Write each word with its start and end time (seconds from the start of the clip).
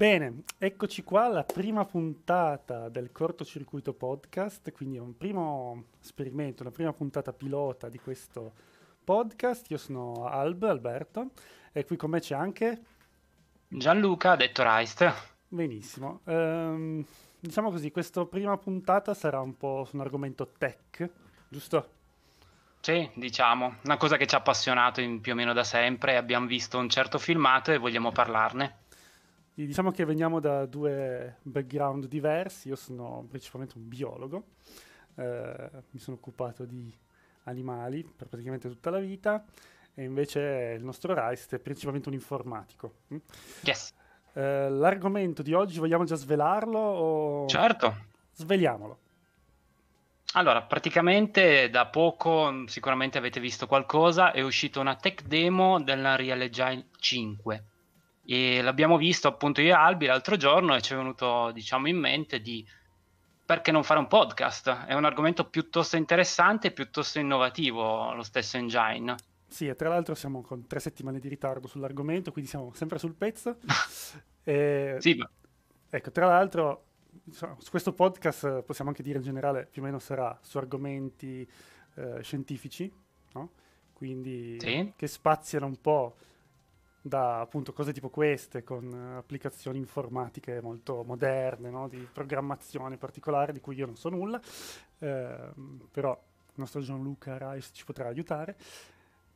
Bene, 0.00 0.44
eccoci 0.56 1.04
qua 1.04 1.26
alla 1.26 1.44
prima 1.44 1.84
puntata 1.84 2.88
del 2.88 3.12
cortocircuito 3.12 3.92
podcast, 3.92 4.72
quindi 4.72 4.96
è 4.96 4.98
un 4.98 5.14
primo 5.14 5.88
esperimento, 6.00 6.62
una 6.62 6.72
prima 6.72 6.94
puntata 6.94 7.34
pilota 7.34 7.90
di 7.90 7.98
questo 7.98 8.54
podcast. 9.04 9.70
Io 9.70 9.76
sono 9.76 10.24
Alb, 10.26 10.62
Alberto, 10.62 11.32
e 11.70 11.84
qui 11.84 11.96
con 11.96 12.08
me 12.08 12.20
c'è 12.20 12.34
anche 12.34 12.80
Gianluca, 13.68 14.36
detto 14.36 14.62
Reist. 14.62 15.12
Benissimo. 15.46 16.22
Ehm, 16.24 17.04
diciamo 17.38 17.68
così, 17.68 17.90
questa 17.90 18.24
prima 18.24 18.56
puntata 18.56 19.12
sarà 19.12 19.42
un 19.42 19.58
po' 19.58 19.84
su 19.84 19.96
un 19.96 20.00
argomento 20.00 20.50
tech, 20.56 21.10
giusto? 21.46 21.90
Sì, 22.80 23.06
diciamo, 23.16 23.74
una 23.84 23.98
cosa 23.98 24.16
che 24.16 24.26
ci 24.26 24.34
ha 24.34 24.38
appassionato 24.38 25.02
in, 25.02 25.20
più 25.20 25.32
o 25.32 25.34
meno 25.34 25.52
da 25.52 25.62
sempre, 25.62 26.16
abbiamo 26.16 26.46
visto 26.46 26.78
un 26.78 26.88
certo 26.88 27.18
filmato 27.18 27.70
e 27.70 27.76
vogliamo 27.76 28.12
parlarne. 28.12 28.88
Diciamo 29.54 29.90
che 29.90 30.04
veniamo 30.04 30.40
da 30.40 30.64
due 30.64 31.36
background 31.42 32.06
diversi, 32.06 32.68
io 32.68 32.76
sono 32.76 33.26
principalmente 33.28 33.76
un 33.76 33.88
biologo, 33.88 34.44
eh, 35.16 35.70
mi 35.90 35.98
sono 35.98 36.16
occupato 36.16 36.64
di 36.64 36.92
animali 37.44 38.02
per 38.04 38.28
praticamente 38.28 38.68
tutta 38.68 38.90
la 38.90 38.98
vita 38.98 39.44
e 39.94 40.04
invece 40.04 40.74
il 40.78 40.84
nostro 40.84 41.14
Rice 41.14 41.56
è 41.56 41.58
principalmente 41.58 42.08
un 42.08 42.14
informatico. 42.14 42.94
Mm? 43.12 43.18
Yes. 43.62 43.92
Eh, 44.32 44.70
l'argomento 44.70 45.42
di 45.42 45.52
oggi 45.52 45.78
vogliamo 45.78 46.04
già 46.04 46.14
svelarlo 46.14 46.78
o... 46.78 47.46
Certo. 47.46 48.08
Sveliamolo. 48.32 48.98
Allora, 50.34 50.62
praticamente 50.62 51.68
da 51.70 51.86
poco 51.86 52.64
sicuramente 52.66 53.18
avete 53.18 53.40
visto 53.40 53.66
qualcosa, 53.66 54.30
è 54.30 54.40
uscita 54.40 54.78
una 54.78 54.94
tech 54.94 55.22
demo 55.22 55.82
dell'Unreal 55.82 56.40
Engine 56.40 56.86
5 56.98 57.64
e 58.24 58.62
l'abbiamo 58.62 58.96
visto 58.96 59.28
appunto 59.28 59.60
io 59.60 59.68
e 59.68 59.72
Albi 59.72 60.06
l'altro 60.06 60.36
giorno 60.36 60.74
e 60.74 60.80
ci 60.82 60.92
è 60.92 60.96
venuto 60.96 61.50
diciamo 61.52 61.88
in 61.88 61.98
mente 61.98 62.40
di 62.40 62.66
perché 63.44 63.72
non 63.72 63.82
fare 63.82 63.98
un 63.98 64.06
podcast? 64.06 64.84
È 64.86 64.94
un 64.94 65.04
argomento 65.04 65.44
piuttosto 65.48 65.96
interessante 65.96 66.68
e 66.68 66.70
piuttosto 66.70 67.18
innovativo 67.18 68.12
lo 68.12 68.22
stesso 68.22 68.56
engine. 68.56 69.16
Sì, 69.48 69.66
e 69.66 69.74
tra 69.74 69.88
l'altro 69.88 70.14
siamo 70.14 70.40
con 70.42 70.68
tre 70.68 70.78
settimane 70.78 71.18
di 71.18 71.28
ritardo 71.28 71.66
sull'argomento, 71.66 72.30
quindi 72.30 72.48
siamo 72.48 72.72
sempre 72.74 72.98
sul 73.00 73.14
pezzo. 73.14 73.56
e... 74.44 74.96
Sì, 75.00 75.14
ma... 75.14 75.28
Ecco, 75.90 76.12
tra 76.12 76.26
l'altro 76.26 76.84
su 77.28 77.70
questo 77.70 77.92
podcast 77.92 78.62
possiamo 78.62 78.90
anche 78.90 79.02
dire 79.02 79.18
in 79.18 79.24
generale 79.24 79.66
più 79.66 79.82
o 79.82 79.84
meno 79.84 79.98
sarà 79.98 80.38
su 80.40 80.58
argomenti 80.58 81.48
eh, 81.94 82.22
scientifici, 82.22 82.92
no? 83.32 83.50
quindi 83.92 84.58
sì. 84.60 84.92
che 84.94 85.06
spaziano 85.08 85.66
un 85.66 85.80
po' 85.80 86.14
da 87.02 87.40
appunto 87.40 87.72
cose 87.72 87.92
tipo 87.92 88.10
queste 88.10 88.62
con 88.62 88.84
uh, 88.92 89.16
applicazioni 89.16 89.78
informatiche 89.78 90.60
molto 90.60 91.02
moderne, 91.02 91.70
no? 91.70 91.88
di 91.88 92.06
programmazione 92.12 92.96
particolare 92.98 93.52
di 93.52 93.60
cui 93.60 93.76
io 93.76 93.86
non 93.86 93.96
so 93.96 94.08
nulla, 94.08 94.40
eh, 94.98 95.50
però 95.90 96.12
il 96.12 96.54
nostro 96.54 96.80
Gianluca 96.80 97.52
Rice 97.52 97.70
ci 97.72 97.84
potrà 97.84 98.08
aiutare, 98.08 98.56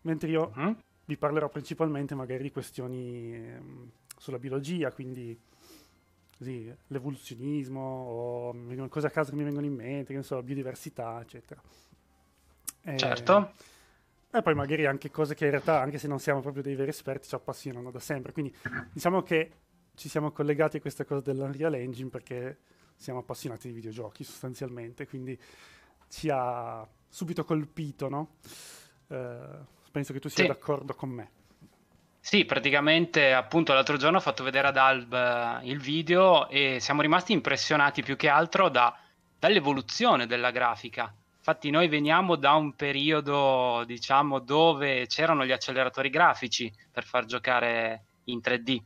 mentre 0.02 0.28
io 0.28 0.52
uh-huh. 0.54 0.76
vi 1.06 1.16
parlerò 1.16 1.48
principalmente 1.48 2.14
magari 2.14 2.42
di 2.42 2.50
questioni 2.50 3.34
eh, 3.34 3.60
sulla 4.18 4.38
biologia, 4.38 4.92
quindi 4.92 5.38
così, 6.36 6.74
l'evoluzionismo 6.88 7.80
o 7.80 8.88
cose 8.88 9.06
a 9.06 9.10
caso 9.10 9.30
che 9.30 9.36
mi 9.36 9.44
vengono 9.44 9.66
in 9.66 9.74
mente, 9.74 10.12
che 10.12 10.18
ne 10.18 10.22
so, 10.22 10.42
biodiversità, 10.42 11.20
eccetera. 11.20 11.62
Eh, 12.82 12.98
certo. 12.98 13.52
E 14.36 14.42
poi 14.42 14.54
magari 14.54 14.84
anche 14.84 15.12
cose 15.12 15.36
che 15.36 15.44
in 15.44 15.50
realtà, 15.50 15.80
anche 15.80 15.96
se 15.98 16.08
non 16.08 16.18
siamo 16.18 16.40
proprio 16.40 16.60
dei 16.60 16.74
veri 16.74 16.90
esperti, 16.90 17.28
ci 17.28 17.36
appassionano 17.36 17.92
da 17.92 18.00
sempre. 18.00 18.32
Quindi 18.32 18.52
diciamo 18.92 19.22
che 19.22 19.52
ci 19.94 20.08
siamo 20.08 20.32
collegati 20.32 20.78
a 20.78 20.80
questa 20.80 21.04
cosa 21.04 21.20
dell'Unreal 21.20 21.74
Engine 21.74 22.10
perché 22.10 22.58
siamo 22.96 23.20
appassionati 23.20 23.68
di 23.68 23.74
videogiochi 23.74 24.24
sostanzialmente, 24.24 25.06
quindi 25.06 25.38
ci 26.08 26.30
ha 26.32 26.84
subito 27.08 27.44
colpito, 27.44 28.08
no? 28.08 28.36
Eh, 29.06 29.58
penso 29.92 30.12
che 30.12 30.18
tu 30.18 30.28
sia 30.28 30.42
sì. 30.42 30.48
d'accordo 30.48 30.94
con 30.94 31.10
me. 31.10 31.30
Sì, 32.18 32.44
praticamente 32.44 33.32
appunto 33.32 33.72
l'altro 33.72 33.96
giorno 33.98 34.16
ho 34.16 34.20
fatto 34.20 34.42
vedere 34.42 34.66
ad 34.66 34.76
Alb 34.76 35.12
eh, 35.12 35.68
il 35.68 35.78
video 35.78 36.48
e 36.48 36.78
siamo 36.80 37.02
rimasti 37.02 37.32
impressionati 37.32 38.02
più 38.02 38.16
che 38.16 38.28
altro 38.28 38.68
da, 38.68 38.98
dall'evoluzione 39.38 40.26
della 40.26 40.50
grafica 40.50 41.14
Infatti 41.46 41.68
noi 41.68 41.88
veniamo 41.88 42.36
da 42.36 42.54
un 42.54 42.74
periodo, 42.74 43.84
diciamo, 43.84 44.38
dove 44.38 45.04
c'erano 45.08 45.44
gli 45.44 45.52
acceleratori 45.52 46.08
grafici 46.08 46.72
per 46.90 47.04
far 47.04 47.26
giocare 47.26 48.04
in 48.24 48.40
3D. 48.42 48.80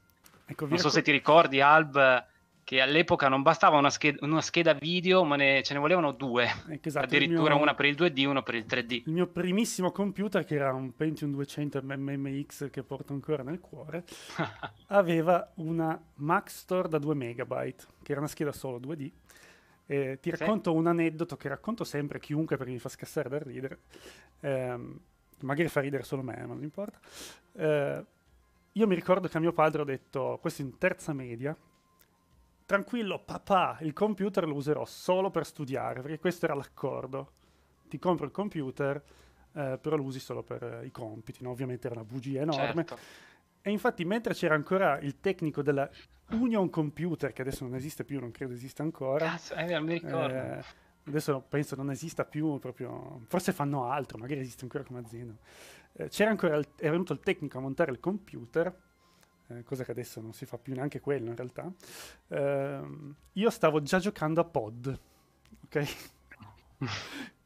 Ecco, 0.44 0.66
non 0.66 0.76
so 0.78 0.88
se 0.88 1.02
ti 1.02 1.12
ricordi, 1.12 1.60
Alb, 1.60 2.26
che 2.64 2.80
all'epoca 2.80 3.28
non 3.28 3.42
bastava 3.42 3.78
una 3.78 3.90
scheda, 3.90 4.26
una 4.26 4.40
scheda 4.40 4.72
video, 4.72 5.22
ma 5.22 5.36
ne, 5.36 5.62
ce 5.62 5.72
ne 5.74 5.78
volevano 5.78 6.10
due. 6.10 6.52
Ecco, 6.68 6.88
esatto, 6.88 7.04
Addirittura 7.06 7.54
mio, 7.54 7.62
una 7.62 7.74
per 7.74 7.86
il 7.86 7.94
2D 7.94 8.18
e 8.18 8.26
una 8.26 8.42
per 8.42 8.56
il 8.56 8.64
3D. 8.68 9.02
Il 9.06 9.12
mio 9.12 9.28
primissimo 9.28 9.92
computer, 9.92 10.44
che 10.44 10.56
era 10.56 10.72
un 10.72 10.96
Pentium 10.96 11.30
200 11.30 11.80
MMX 11.80 12.70
che 12.70 12.82
porto 12.82 13.12
ancora 13.12 13.44
nel 13.44 13.60
cuore, 13.60 14.02
aveva 14.88 15.48
una 15.58 15.96
Max 16.14 16.58
Store 16.58 16.88
da 16.88 16.98
2 16.98 17.14
MB, 17.14 17.74
che 18.02 18.10
era 18.10 18.18
una 18.18 18.28
scheda 18.28 18.50
solo 18.50 18.80
2D 18.80 19.12
eh, 19.90 20.18
ti 20.20 20.28
racconto 20.28 20.70
sì. 20.70 20.76
un 20.76 20.86
aneddoto 20.86 21.36
che 21.38 21.48
racconto 21.48 21.82
sempre 21.82 22.18
a 22.18 22.20
chiunque 22.20 22.58
perché 22.58 22.72
mi 22.72 22.78
fa 22.78 22.90
scassare 22.90 23.30
da 23.30 23.38
ridere. 23.38 23.78
Eh, 24.40 24.78
magari 25.40 25.68
fa 25.68 25.80
ridere 25.80 26.02
solo 26.02 26.22
me, 26.22 26.36
ma 26.40 26.52
non 26.52 26.62
importa. 26.62 26.98
Eh, 27.54 28.04
io 28.72 28.86
mi 28.86 28.94
ricordo 28.94 29.28
che 29.28 29.36
a 29.38 29.40
mio 29.40 29.52
padre 29.52 29.80
ho 29.80 29.84
detto, 29.86 30.36
questo 30.42 30.60
in 30.60 30.76
terza 30.76 31.14
media, 31.14 31.56
tranquillo 32.66 33.18
papà, 33.24 33.78
il 33.80 33.94
computer 33.94 34.46
lo 34.46 34.54
userò 34.54 34.84
solo 34.84 35.30
per 35.30 35.46
studiare, 35.46 36.02
perché 36.02 36.18
questo 36.18 36.44
era 36.44 36.54
l'accordo. 36.54 37.32
Ti 37.88 37.98
compro 37.98 38.26
il 38.26 38.30
computer, 38.30 39.02
eh, 39.54 39.78
però 39.80 39.96
lo 39.96 40.02
usi 40.02 40.20
solo 40.20 40.42
per 40.42 40.62
eh, 40.62 40.86
i 40.86 40.90
compiti, 40.90 41.42
no? 41.42 41.50
ovviamente 41.50 41.86
era 41.86 41.96
una 41.96 42.04
bugia 42.04 42.42
enorme. 42.42 42.84
Certo. 42.84 42.98
E 43.62 43.70
infatti 43.70 44.04
mentre 44.04 44.34
c'era 44.34 44.54
ancora 44.54 44.98
il 45.00 45.20
tecnico 45.20 45.62
della 45.62 45.88
Union 46.30 46.70
Computer, 46.70 47.32
che 47.32 47.42
adesso 47.42 47.64
non 47.64 47.74
esiste 47.74 48.04
più, 48.04 48.20
non 48.20 48.30
credo 48.30 48.52
esista 48.52 48.82
ancora. 48.82 49.26
Cazzo, 49.26 49.54
eh, 49.54 49.66
non 49.66 49.84
mi 49.84 49.92
ricordo. 49.94 50.34
Eh, 50.34 50.64
adesso 51.04 51.44
penso 51.48 51.74
non 51.74 51.90
esista 51.90 52.24
più 52.24 52.58
proprio, 52.58 53.22
forse 53.28 53.52
fanno 53.52 53.90
altro, 53.90 54.18
magari 54.18 54.40
esiste 54.40 54.64
ancora 54.64 54.84
come 54.84 55.00
azienda. 55.00 55.34
Eh, 55.94 56.08
c'era 56.08 56.30
ancora, 56.30 56.56
il, 56.56 56.66
è 56.76 56.90
venuto 56.90 57.12
il 57.12 57.20
tecnico 57.20 57.58
a 57.58 57.60
montare 57.60 57.90
il 57.90 58.00
computer, 58.00 58.74
eh, 59.48 59.62
cosa 59.64 59.84
che 59.84 59.90
adesso 59.90 60.20
non 60.20 60.32
si 60.32 60.44
fa 60.44 60.58
più 60.58 60.74
neanche 60.74 61.00
quello 61.00 61.30
in 61.30 61.36
realtà. 61.36 61.70
Ehm, 62.28 63.14
io 63.32 63.50
stavo 63.50 63.82
già 63.82 63.98
giocando 63.98 64.40
a 64.40 64.44
Pod, 64.44 65.00
ok? 65.64 65.96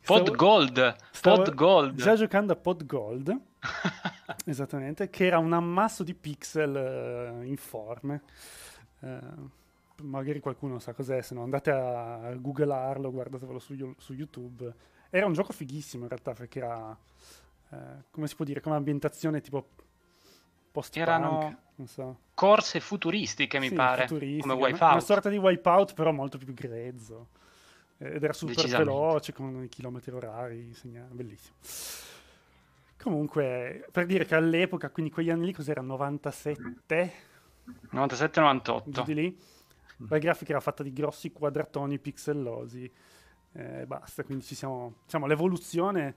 Pod 0.04 0.34
Gold, 0.34 0.96
Pod 1.20 1.54
Gold. 1.54 1.94
Già 1.94 2.16
giocando 2.16 2.52
a 2.52 2.56
Pod 2.56 2.84
Gold, 2.84 3.40
esattamente, 4.44 5.10
che 5.10 5.26
era 5.26 5.38
un 5.38 5.52
ammasso 5.52 6.02
di 6.02 6.14
pixel 6.14 7.40
uh, 7.40 7.42
informe. 7.42 8.22
Uh, 9.00 9.50
magari 10.02 10.40
qualcuno 10.40 10.78
sa 10.78 10.92
cos'è, 10.92 11.22
se 11.22 11.34
no 11.34 11.42
andate 11.42 11.70
a 11.70 12.34
googlarlo, 12.34 13.10
guardatevelo 13.10 13.58
su, 13.58 13.94
su, 13.98 14.12
YouTube. 14.12 14.72
Era 15.10 15.26
un 15.26 15.32
gioco 15.32 15.52
fighissimo 15.52 16.04
in 16.04 16.08
realtà, 16.08 16.32
perché 16.32 16.58
era, 16.58 16.96
uh, 17.68 17.76
come 18.10 18.26
si 18.26 18.34
può 18.34 18.44
dire, 18.44 18.60
come 18.60 18.76
ambientazione 18.76 19.40
tipo 19.40 19.68
post 20.72 20.96
Erano 20.96 21.58
so. 21.84 22.18
corse 22.34 22.80
futuristiche, 22.80 23.58
mi 23.58 23.68
sì, 23.68 23.74
pare, 23.74 24.06
futuristiche, 24.06 24.48
come 24.48 24.54
Wipeout. 24.54 24.92
Una 24.92 25.00
sorta 25.00 25.28
di 25.28 25.36
Wipeout, 25.36 25.94
però 25.94 26.12
molto 26.12 26.38
più 26.38 26.54
grezzo 26.54 27.28
ed 28.02 28.22
era 28.22 28.32
super 28.32 28.66
veloce 28.66 29.32
con 29.32 29.62
i 29.62 29.68
chilometri 29.68 30.10
orari, 30.12 30.74
segna... 30.74 31.06
bellissimo. 31.08 31.54
Comunque, 33.02 33.84
per 33.90 34.06
dire 34.06 34.24
che 34.24 34.36
all'epoca, 34.36 34.90
quindi 34.90 35.10
quegli 35.10 35.30
anni 35.30 35.46
lì 35.46 35.52
cos'era? 35.52 35.80
97? 35.80 37.12
97-98. 37.92 39.04
Di 39.04 39.14
lì. 39.14 39.38
La 40.08 40.18
grafica 40.18 40.52
era 40.52 40.60
fatta 40.60 40.82
di 40.82 40.92
grossi 40.92 41.32
quadratoni 41.32 41.98
pixellosi 41.98 42.90
e 43.54 43.86
basta, 43.86 44.22
quindi 44.22 44.44
ci 44.44 44.54
siamo, 44.54 44.94
diciamo, 45.04 45.26
l'evoluzione 45.26 46.14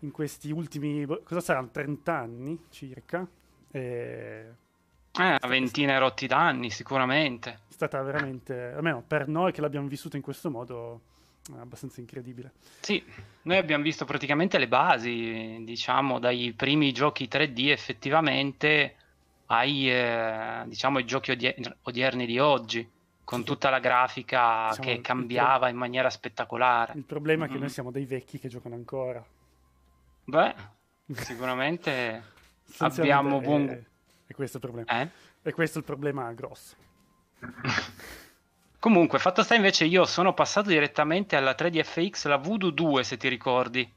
in 0.00 0.10
questi 0.10 0.50
ultimi, 0.50 1.06
cosa 1.06 1.40
saranno, 1.40 1.70
30 1.70 2.12
anni 2.12 2.64
circa, 2.68 3.26
eh, 3.70 4.54
una 5.14 5.38
ventina 5.46 5.94
e 5.94 5.98
rotti 5.98 6.26
d'anni, 6.26 6.70
sicuramente. 6.70 7.60
È 7.68 7.72
stata 7.72 8.02
veramente, 8.02 8.72
almeno 8.72 9.02
per 9.06 9.28
noi 9.28 9.52
che 9.52 9.60
l'abbiamo 9.60 9.86
vissuta 9.86 10.16
in 10.16 10.22
questo 10.22 10.50
modo, 10.50 11.00
abbastanza 11.58 12.00
incredibile. 12.00 12.52
Sì, 12.80 13.02
noi 13.42 13.56
abbiamo 13.56 13.82
visto 13.82 14.04
praticamente 14.04 14.58
le 14.58 14.68
basi, 14.68 15.62
diciamo, 15.64 16.18
dai 16.18 16.52
primi 16.52 16.92
giochi 16.92 17.28
3D 17.30 17.68
effettivamente 17.70 18.96
ai, 19.46 19.90
eh, 19.90 20.62
diciamo, 20.66 20.98
ai 20.98 21.04
giochi 21.04 21.32
odier- 21.32 21.76
odierni 21.82 22.26
di 22.26 22.38
oggi, 22.38 22.88
con 23.24 23.44
tutta 23.44 23.70
la 23.70 23.80
grafica 23.80 24.68
diciamo, 24.70 24.88
che 24.88 25.00
cambiava 25.00 25.58
pro- 25.58 25.68
in 25.68 25.76
maniera 25.76 26.10
spettacolare. 26.10 26.92
Il 26.94 27.04
problema 27.04 27.44
mm-hmm. 27.44 27.50
è 27.50 27.54
che 27.54 27.60
noi 27.60 27.70
siamo 27.70 27.90
dei 27.90 28.06
vecchi 28.06 28.38
che 28.38 28.48
giocano 28.48 28.74
ancora. 28.74 29.24
Beh, 30.24 30.54
sicuramente 31.12 32.22
abbiamo 32.78 33.40
buon... 33.40 33.86
È 34.26 34.32
questo 34.34 34.56
il 34.58 34.62
problema. 34.62 35.02
Eh? 35.02 35.08
E 35.42 35.52
questo 35.52 35.78
è 35.78 35.80
il 35.80 35.86
problema 35.86 36.32
grosso. 36.32 36.76
Comunque, 38.82 39.20
fatto 39.20 39.44
sta 39.44 39.54
invece, 39.54 39.84
io 39.84 40.04
sono 40.04 40.34
passato 40.34 40.68
direttamente 40.68 41.36
alla 41.36 41.54
3DFX, 41.56 42.26
la 42.26 42.36
Voodoo 42.36 42.70
2, 42.70 43.04
se 43.04 43.16
ti 43.16 43.28
ricordi. 43.28 43.88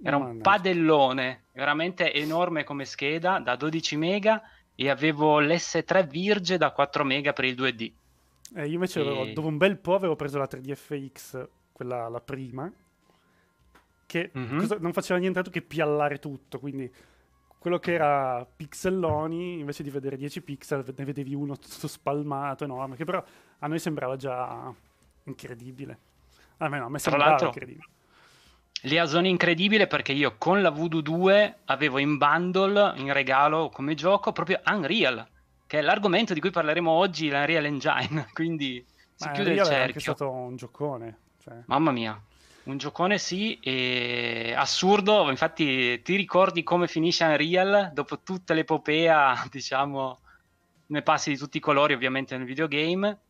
Era 0.00 0.18
un 0.18 0.40
padellone, 0.40 1.46
veramente 1.50 2.14
enorme 2.14 2.62
come 2.62 2.84
scheda, 2.84 3.40
da 3.40 3.56
12 3.56 3.96
mega, 3.96 4.40
e 4.76 4.88
avevo 4.88 5.40
l'S3 5.40 6.06
Virge 6.06 6.58
da 6.58 6.70
4 6.70 7.02
mega 7.02 7.32
per 7.32 7.44
il 7.44 7.56
2D. 7.56 7.92
Eh, 8.54 8.66
io 8.68 8.74
invece 8.74 9.00
avevo- 9.00 9.24
E- 9.24 9.32
dopo 9.32 9.48
un 9.48 9.56
bel 9.56 9.78
po' 9.78 9.96
avevo 9.96 10.14
preso 10.14 10.38
la 10.38 10.46
3DFX, 10.46 11.48
quella 11.72 12.08
la 12.08 12.20
prima, 12.20 12.70
che 14.06 14.30
Mhm. 14.32 14.58
cosa- 14.60 14.76
non 14.78 14.92
faceva 14.92 15.18
nient'altro 15.18 15.50
che 15.50 15.60
piallare 15.60 16.20
tutto, 16.20 16.60
quindi 16.60 16.88
quello 17.60 17.78
che 17.78 17.92
era 17.92 18.46
pixelloni, 18.56 19.58
invece 19.60 19.82
di 19.82 19.90
vedere 19.90 20.16
10 20.16 20.40
pixel, 20.40 20.82
ne 20.96 21.04
vedevi 21.04 21.34
uno 21.34 21.58
tutto 21.58 21.86
spalmato, 21.88 22.64
enorme, 22.64 22.96
che 22.96 23.04
però 23.04 23.22
a 23.58 23.66
noi 23.66 23.78
sembrava 23.78 24.16
già 24.16 24.72
incredibile. 25.24 25.98
A 26.56 26.68
me 26.70 26.78
no, 26.78 26.86
a 26.86 26.88
me 26.88 26.98
sembrava 26.98 27.28
l'altro- 27.28 27.48
incredibile. 27.48 27.84
Liaison 28.84 29.26
incredibile 29.26 29.86
perché 29.86 30.12
io 30.12 30.36
con 30.38 30.62
la 30.62 30.70
Voodoo 30.70 31.02
2 31.02 31.58
avevo 31.66 31.98
in 31.98 32.16
bundle, 32.16 32.94
in 32.96 33.12
regalo 33.12 33.68
come 33.68 33.92
gioco, 33.94 34.32
proprio 34.32 34.58
Unreal, 34.64 35.28
che 35.66 35.80
è 35.80 35.82
l'argomento 35.82 36.32
di 36.32 36.40
cui 36.40 36.50
parleremo 36.50 36.90
oggi, 36.90 37.28
l'Unreal 37.28 37.66
Engine, 37.66 38.28
quindi 38.32 38.82
si 39.14 39.26
Ma 39.28 39.32
chiude 39.34 39.50
il 39.52 39.58
Unreal 39.58 39.68
è 39.74 39.80
anche 39.80 39.92
cerchio. 40.00 40.14
stato 40.14 40.30
un 40.30 40.56
giocone. 40.56 41.18
cioè. 41.42 41.62
Mamma 41.66 41.90
mia, 41.92 42.18
un 42.64 42.76
giocone 42.76 43.18
sì, 43.18 43.58
e 43.60 44.52
assurdo, 44.56 45.28
infatti 45.30 46.00
ti 46.02 46.16
ricordi 46.16 46.62
come 46.62 46.86
finisce 46.86 47.24
Unreal 47.24 47.90
dopo 47.92 48.20
tutta 48.20 48.54
l'epopea, 48.54 49.34
diciamo, 49.50 50.20
ne 50.86 51.02
passi 51.02 51.30
di 51.30 51.36
tutti 51.36 51.56
i 51.56 51.60
colori 51.60 51.94
ovviamente 51.94 52.36
nel 52.36 52.46
videogame, 52.46 53.20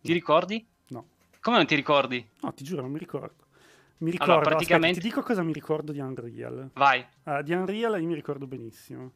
ti 0.00 0.08
No. 0.08 0.14
ricordi? 0.14 0.66
No. 0.88 1.06
Come 1.40 1.56
non 1.56 1.66
ti 1.66 1.74
ricordi? 1.74 2.26
No, 2.40 2.52
ti 2.52 2.64
giuro, 2.64 2.82
non 2.82 2.90
mi 2.90 2.98
ricordo. 2.98 3.44
Mi 3.98 4.10
Allora, 4.10 4.16
ricordo, 4.16 4.34
aspetta, 4.36 4.56
praticamente- 4.56 5.00
ti 5.00 5.06
dico 5.06 5.22
cosa 5.22 5.42
mi 5.42 5.52
ricordo 5.52 5.92
di 5.92 6.00
Unreal. 6.00 6.70
Vai, 6.74 7.06
Ah, 7.24 7.40
di 7.42 7.52
Unreal 7.52 8.00
io 8.00 8.06
mi 8.08 8.14
ricordo 8.14 8.46
benissimo. 8.48 9.12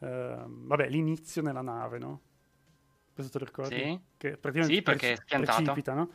Ehm, 0.00 0.66
vabbè, 0.66 0.88
l'inizio 0.88 1.42
nella 1.42 1.60
nave, 1.60 1.98
no? 1.98 2.20
Questo 3.12 3.32
te 3.32 3.38
lo 3.38 3.44
ricordi? 3.44 3.76
sì, 3.76 4.00
Che 4.16 4.36
praticamente 4.38 4.76
Sì, 4.76 4.82
perché 4.82 5.12
è 5.12 5.16
schiantato. 5.16 5.62
precipita, 5.62 5.92
no? 5.94 6.10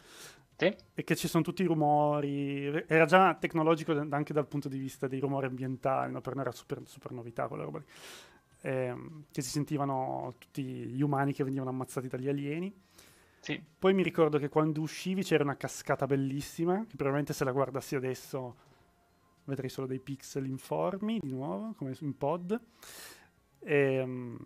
Sì. 0.59 0.75
E 0.93 1.03
che 1.05 1.15
ci 1.15 1.29
sono 1.29 1.41
tutti 1.41 1.61
i 1.61 1.65
rumori. 1.65 2.83
Era 2.85 3.05
già 3.05 3.33
tecnologico 3.35 3.93
anche 4.09 4.33
dal 4.33 4.45
punto 4.45 4.67
di 4.67 4.77
vista 4.77 5.07
dei 5.07 5.21
rumori 5.21 5.45
ambientali, 5.45 6.11
no? 6.11 6.19
Per 6.19 6.33
noi 6.33 6.43
era 6.43 6.51
super, 6.51 6.81
super 6.83 7.13
novità 7.13 7.47
quella 7.47 7.63
roba 7.63 7.79
lì. 7.79 7.85
Ehm, 8.63 9.23
che 9.31 9.41
si 9.41 9.51
sentivano 9.51 10.35
tutti 10.37 10.61
gli 10.61 11.01
umani 11.01 11.31
che 11.31 11.45
venivano 11.45 11.69
ammazzati 11.69 12.09
dagli 12.09 12.27
alieni. 12.27 12.75
Sì, 13.39 13.63
Poi 13.79 13.93
mi 13.93 14.03
ricordo 14.03 14.37
che 14.37 14.49
quando 14.49 14.81
uscivi 14.81 15.23
c'era 15.23 15.43
una 15.43 15.55
cascata 15.55 16.05
bellissima, 16.05 16.79
che 16.79 16.95
probabilmente 16.97 17.31
se 17.31 17.45
la 17.45 17.53
guardassi 17.53 17.95
adesso 17.95 18.57
vedrei 19.45 19.69
solo 19.69 19.87
dei 19.87 20.01
pixel 20.01 20.45
informi 20.45 21.19
di 21.21 21.31
nuovo, 21.31 21.73
come 21.77 21.95
in 22.01 22.17
pod. 22.17 22.59
Ehm, 23.61 24.37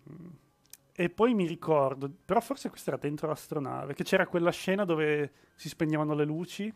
E, 0.96 1.10
poi 1.10 1.34
mi 1.34 1.46
ricordo, 1.46 2.08
però 2.24 2.40
forse 2.40 2.68
questa 2.68 2.92
era 2.92 3.00
dentro 3.00 3.26
l'astronave, 3.26 3.94
che 3.94 4.04
c'era 4.04 4.26
quella 4.26 4.52
scena 4.52 4.84
dove 4.84 5.32
si 5.56 5.68
spegnevano 5.68 6.14
le 6.14 6.24
luci, 6.24 6.72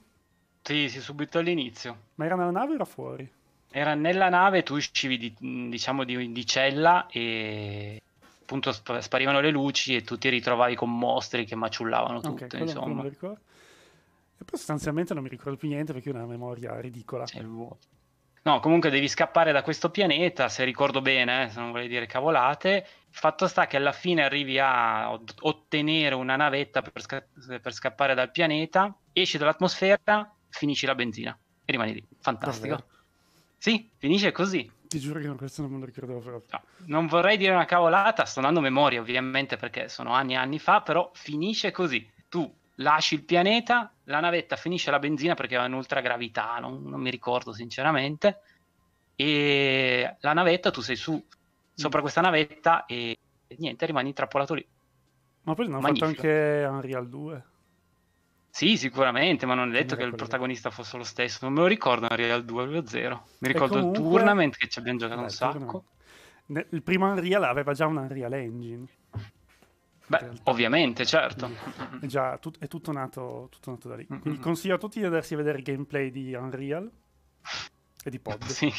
sì, 0.63 0.89
sì, 0.89 1.01
subito 1.01 1.39
all'inizio. 1.39 1.97
ma 2.17 2.25
era 2.25 2.35
nella 2.35 2.51
nave 2.51 2.73
o 2.73 2.75
era 2.75 2.85
fuori? 2.85 3.33
Era 3.71 3.95
nella 3.95 4.29
nave, 4.29 4.63
tu 4.63 4.75
uscivi 4.75 5.19
di, 5.19 5.35
diciamo 5.69 6.05
di, 6.05 6.33
di 6.33 6.47
cella 6.47 7.07
e 7.07 8.03
appunto 8.41 8.73
sp- 8.73 8.99
sparivano 8.99 9.41
le 9.41 9.51
luci 9.51 9.95
e 9.95 10.03
tu 10.03 10.19
ti 10.19 10.29
ritrovavi 10.29 10.75
con 10.75 10.97
mostri 10.97 11.45
che 11.45 11.55
macciullavano 11.55 12.19
Ok, 12.19 12.23
tutto, 12.23 12.57
me 12.57 12.63
insomma. 12.63 13.05
E 13.05 14.45
poi 14.45 14.59
sostanzialmente 14.59 15.15
non 15.15 15.23
mi 15.23 15.29
ricordo 15.29 15.57
più 15.57 15.69
niente 15.69 15.93
perché 15.93 16.11
ho 16.11 16.15
una 16.15 16.27
memoria 16.27 16.81
ridicola. 16.81 17.25
C'è 17.25 17.39
il 17.41 17.47
vuoto. 17.47 17.87
No, 18.49 18.61
comunque 18.61 18.89
devi 18.89 19.09
scappare 19.09 19.53
da 19.53 19.61
questo 19.61 19.91
pianeta, 19.91 20.49
se 20.49 20.65
ricordo 20.65 21.03
bene, 21.03 21.45
eh, 21.45 21.49
se 21.51 21.61
non 21.61 21.71
voglio 21.71 21.87
dire 21.87 22.07
cavolate. 22.07 22.87
Fatto 23.11 23.47
sta 23.47 23.67
che 23.67 23.77
alla 23.77 23.93
fine 23.93 24.25
arrivi 24.25 24.59
a 24.59 25.11
ot- 25.11 25.35
ottenere 25.41 26.15
una 26.15 26.35
navetta 26.35 26.81
per, 26.81 27.03
sca- 27.03 27.27
per 27.61 27.75
scappare 27.75 28.15
dal 28.15 28.31
pianeta, 28.31 28.97
esci 29.13 29.37
dall'atmosfera, 29.37 30.35
finisci 30.49 30.87
la 30.87 30.95
benzina 30.95 31.39
e 31.63 31.73
rimani 31.73 31.93
lì. 31.93 32.03
Fantastico. 32.21 32.69
Davvero? 32.69 32.89
Sì, 33.59 33.91
finisce 33.99 34.33
così. 34.33 34.73
Ti 34.89 34.99
giuro 34.99 35.21
che 35.21 35.29
questo 35.29 35.61
non 35.61 35.73
me 35.73 35.81
lo 35.81 35.85
ricordavo 35.85 36.21
proprio. 36.21 36.59
No, 36.59 36.63
non 36.87 37.07
vorrei 37.07 37.37
dire 37.37 37.53
una 37.53 37.67
cavolata, 37.67 38.25
sto 38.25 38.41
dando 38.41 38.61
memoria 38.61 38.99
ovviamente 38.99 39.59
perché 39.59 39.91
sono 39.91 40.13
anni 40.13 40.33
e 40.33 40.37
anni 40.37 40.59
fa, 40.59 40.81
però 40.81 41.11
finisce 41.13 41.71
così. 41.71 42.11
Tu 42.31 42.51
lasci 42.81 43.15
il 43.15 43.25
pianeta, 43.25 43.93
la 44.05 44.21
navetta 44.21 44.57
finisce 44.57 44.91
la 44.91 44.99
benzina 44.99 45.35
perché 45.35 45.57
va 45.57 45.65
in 45.67 45.73
ultragravità, 45.73 46.59
non, 46.61 46.83
non 46.83 47.01
mi 47.01 47.11
ricordo 47.11 47.53
sinceramente, 47.53 48.41
e 49.15 50.17
la 50.21 50.33
navetta 50.33 50.71
tu 50.71 50.81
sei 50.81 50.97
su 50.97 51.23
sopra 51.75 52.01
questa 52.01 52.21
navetta 52.21 52.87
e, 52.87 53.17
e 53.47 53.57
niente, 53.59 53.87
rimani 53.87 54.09
intrappolato 54.09 54.55
lì. 54.55 54.67
Ma 55.43 55.55
poi 55.55 55.67
hanno 55.67 55.81
fatto 55.81 55.93
Magnifico. 56.05 56.27
anche 56.27 56.67
Unreal 56.69 57.09
2. 57.09 57.45
Sì, 58.51 58.77
sicuramente, 58.77 59.47
ma 59.47 59.55
non 59.55 59.69
è 59.69 59.73
detto 59.73 59.95
Non 59.95 60.05
che 60.05 60.11
il 60.11 60.15
protagonista 60.17 60.71
fosse 60.71 60.97
lo 60.97 61.05
stesso. 61.05 61.39
Non 61.43 61.53
me 61.55 61.61
lo 61.61 61.67
ricordo 61.67 62.07
in 62.11 62.17
Real 62.17 62.45
2 62.45 62.63
avevo 62.63 62.87
0. 62.87 63.27
Mi 63.39 63.49
ricordo 63.49 63.79
comunque- 63.79 64.03
il 64.03 64.09
tournament 64.09 64.57
che 64.57 64.69
ci 64.69 64.79
abbiamo 64.79 64.99
giocato 64.99 65.21
Vabbè, 65.21 65.31
un 65.31 65.37
sacco. 65.37 65.85
tournament. 66.47 66.73
Il 66.73 66.83
primo 66.83 67.11
Unreal 67.11 67.45
aveva 67.45 67.73
già 67.73 67.87
un 67.87 67.97
Unreal 67.97 68.33
Engine. 68.33 68.87
Beh, 70.09 70.31
ovviamente, 70.45 71.05
certo. 71.07 71.51
È 72.01 72.07
già 72.07 72.39
tut- 72.39 72.59
è 72.59 72.67
tutto 72.67 72.93
nato, 72.93 73.49
tutto 73.51 73.71
nato 73.71 73.89
da 73.89 73.95
lì. 73.97 74.07
Mm, 74.13 74.19
Quindi 74.19 74.39
mm. 74.41 74.43
consiglio 74.43 74.75
a 74.75 74.79
tutti 74.79 74.99
di 74.99 75.05
andarsi 75.05 75.35
a 75.35 75.37
vedere 75.37 75.59
il 75.59 75.65
gameplay 75.65 76.11
di 76.11 76.33
Unreal 76.35 76.91
e 78.05 78.11
di 78.11 78.19
Pod. 78.19 78.43
Sì. 78.47 78.73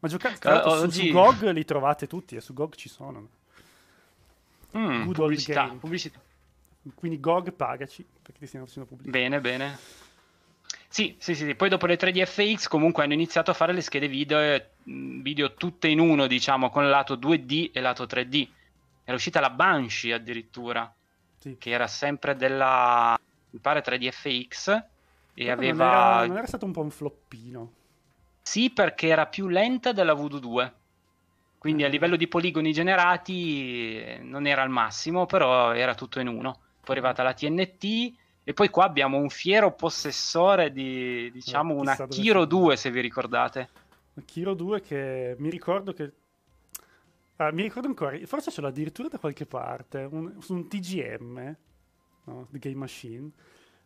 Ma 0.00 0.08
giocate 0.08 0.36
su, 0.38 0.68
Oggi- 0.68 1.06
su 1.06 1.12
GOG 1.12 1.50
li 1.50 1.64
trovate 1.64 2.06
tutti 2.06 2.36
e 2.36 2.40
su 2.40 2.52
GOG 2.54 2.74
ci 2.74 2.88
sono. 2.88 3.28
Mm, 4.76 4.86
Good 5.04 5.06
old 5.06 5.14
pubblicità, 5.14 5.66
game. 5.66 5.78
pubblicità. 5.78 6.20
Quindi 6.94 7.20
GOG 7.20 7.52
pagaci 7.52 8.04
perché 8.22 8.40
ti 8.40 8.46
stiamo 8.46 8.66
facendo 8.66 8.88
pubblicità. 8.88 9.18
Bene, 9.18 9.40
bene. 9.40 9.78
Sì, 10.88 11.14
sì, 11.18 11.34
sì. 11.34 11.54
Poi 11.54 11.68
dopo 11.68 11.86
le 11.86 11.96
3DFX 11.98 12.66
comunque 12.68 13.04
hanno 13.04 13.12
iniziato 13.12 13.50
a 13.50 13.54
fare 13.54 13.72
le 13.72 13.80
schede 13.82 14.08
video, 14.08 14.38
eh, 14.40 14.70
mh, 14.84 15.20
video 15.20 15.54
tutte 15.54 15.88
in 15.88 16.00
uno, 16.00 16.26
diciamo, 16.26 16.70
con 16.70 16.88
lato 16.88 17.14
2D 17.16 17.70
e 17.72 17.80
lato 17.80 18.04
3D. 18.04 18.48
Era 19.08 19.16
uscita 19.16 19.40
la 19.40 19.48
Banshee 19.48 20.12
addirittura, 20.12 20.94
Sì. 21.38 21.56
che 21.58 21.70
era 21.70 21.86
sempre 21.86 22.36
della, 22.36 23.18
mi 23.50 23.58
pare 23.58 23.80
3DFX, 23.82 24.82
e 25.32 25.44
Però 25.44 25.52
aveva... 25.54 25.84
Non 25.86 25.94
era, 26.18 26.26
non 26.26 26.36
era 26.36 26.46
stato 26.46 26.66
un 26.66 26.72
po' 26.72 26.82
un 26.82 26.90
floppino. 26.90 27.72
Sì, 28.42 28.68
perché 28.68 29.06
era 29.06 29.24
più 29.24 29.48
lenta 29.48 29.92
della 29.92 30.12
Voodoo 30.12 30.38
2. 30.40 30.72
Quindi 31.56 31.84
a 31.84 31.86
Ah. 31.86 31.88
livello 31.88 32.16
di 32.16 32.28
poligoni 32.28 32.70
generati 32.70 33.96
eh, 33.98 34.18
non 34.20 34.46
era 34.46 34.60
al 34.60 34.68
massimo, 34.68 35.24
però 35.24 35.72
era 35.72 35.94
tutto 35.94 36.20
in 36.20 36.28
uno. 36.28 36.52
Poi 36.80 36.94
è 36.94 36.98
arrivata 36.98 37.22
la 37.22 37.32
TNT 37.32 38.12
e 38.44 38.52
poi 38.52 38.68
qua 38.68 38.84
abbiamo 38.84 39.16
un 39.16 39.30
fiero 39.30 39.72
possessore 39.72 40.70
di, 40.70 41.30
diciamo, 41.32 41.72
Eh, 41.76 41.78
una 41.78 41.96
Kiro 42.08 42.40
sia. 42.40 42.46
2, 42.46 42.76
se 42.76 42.90
vi 42.90 43.00
ricordate. 43.00 43.68
Kiro 44.26 44.52
2 44.52 44.82
che 44.82 45.34
mi 45.38 45.48
ricordo 45.48 45.94
che... 45.94 46.12
Ah, 47.40 47.52
mi 47.52 47.62
ricordo 47.62 47.86
ancora, 47.86 48.18
forse 48.26 48.50
ce 48.50 48.60
l'ho 48.60 48.66
addirittura 48.66 49.08
da 49.08 49.18
qualche 49.18 49.46
parte, 49.46 50.08
un- 50.10 50.40
su 50.42 50.54
un 50.54 50.66
TGM, 50.68 51.56
no, 52.24 52.46
di 52.50 52.58
Game 52.58 52.74
Machine, 52.76 53.30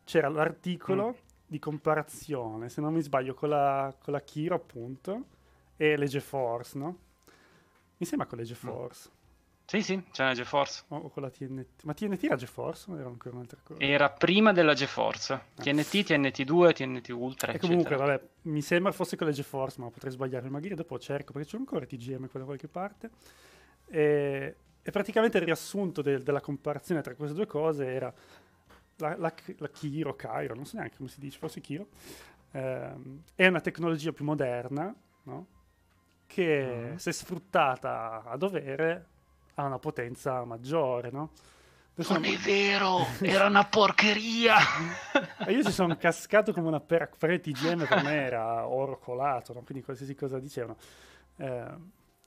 c'era 0.04 0.28
l'articolo 0.28 1.08
Mm. 1.08 1.14
di 1.46 1.58
comparazione, 1.58 2.70
se 2.70 2.80
non 2.80 2.94
mi 2.94 3.02
sbaglio, 3.02 3.34
con 3.34 3.50
la, 3.50 3.94
con 4.02 4.14
la 4.14 4.20
Kiro 4.22 4.54
appunto, 4.54 5.26
e 5.76 5.96
le 5.98 6.06
GeForce, 6.06 6.78
no? 6.78 6.96
Mi 7.98 8.06
sembra 8.06 8.26
con 8.26 8.38
le 8.38 8.44
GeForce, 8.44 9.10
Sì, 9.72 9.80
sì, 9.80 10.02
c'è 10.10 10.24
una 10.24 10.34
GeForce. 10.34 10.84
o, 10.88 10.96
o 10.98 11.08
con 11.08 11.22
la 11.22 11.30
TNT. 11.30 11.84
Ma 11.84 11.94
TNT 11.94 12.24
era 12.24 12.36
GeForce 12.36 12.90
o 12.90 12.98
era 12.98 13.08
ancora 13.08 13.36
un'altra 13.36 13.58
cosa? 13.64 13.82
Era 13.82 14.10
prima 14.10 14.52
della 14.52 14.74
GeForce. 14.74 15.44
TNT, 15.54 16.02
TNT2, 16.04 16.72
TNT 16.74 17.08
Ultra, 17.08 17.52
E 17.52 17.58
comunque, 17.58 17.94
eccetera. 17.94 18.06
vabbè, 18.18 18.28
mi 18.42 18.60
sembra 18.60 18.92
fosse 18.92 19.16
con 19.16 19.28
le 19.28 19.32
GeForce, 19.32 19.80
ma 19.80 19.88
potrei 19.88 20.12
sbagliare, 20.12 20.50
magari 20.50 20.74
dopo 20.74 20.98
cerco, 20.98 21.32
perché 21.32 21.48
c'è 21.48 21.56
ancora 21.56 21.86
TGM 21.86 22.28
qua 22.28 22.40
da 22.40 22.44
qualche 22.44 22.68
parte. 22.68 23.10
E, 23.86 24.56
e 24.82 24.90
praticamente 24.90 25.38
il 25.38 25.44
riassunto 25.44 26.02
del- 26.02 26.22
della 26.22 26.42
comparazione 26.42 27.00
tra 27.00 27.14
queste 27.14 27.34
due 27.34 27.46
cose 27.46 27.86
era 27.86 28.12
la, 28.96 29.16
la, 29.16 29.32
la 29.56 29.68
Kiro, 29.70 30.14
Cairo, 30.16 30.54
non 30.54 30.66
so 30.66 30.76
neanche 30.76 30.98
come 30.98 31.08
si 31.08 31.18
dice, 31.18 31.38
forse 31.38 31.62
Kiro, 31.62 31.86
ehm, 32.50 33.22
è 33.34 33.46
una 33.46 33.60
tecnologia 33.62 34.12
più 34.12 34.26
moderna, 34.26 34.94
no? 35.22 35.46
che 36.26 36.90
Mm. 36.92 36.96
se 36.96 37.12
sfruttata 37.12 38.22
a 38.24 38.36
dovere 38.36 39.06
ha 39.54 39.64
una 39.64 39.78
potenza 39.78 40.44
maggiore, 40.44 41.10
no? 41.10 41.30
Adesso 41.94 42.14
Non 42.14 42.24
è 42.24 42.36
vero, 42.38 43.06
era 43.20 43.46
una 43.46 43.64
porcheria. 43.64 44.56
E 45.46 45.52
io 45.52 45.62
ci 45.62 45.72
sono 45.72 45.96
cascato 45.96 46.52
come 46.52 46.68
una 46.68 46.80
pera, 46.80 47.08
il 47.20 47.40
TGM 47.40 47.86
per 47.86 48.02
me 48.02 48.14
era 48.24 48.66
oro 48.66 48.98
colato, 48.98 49.52
no? 49.52 49.62
quindi 49.62 49.84
qualsiasi 49.84 50.14
cosa 50.14 50.38
dicevano 50.38 50.76
eh, 51.36 51.74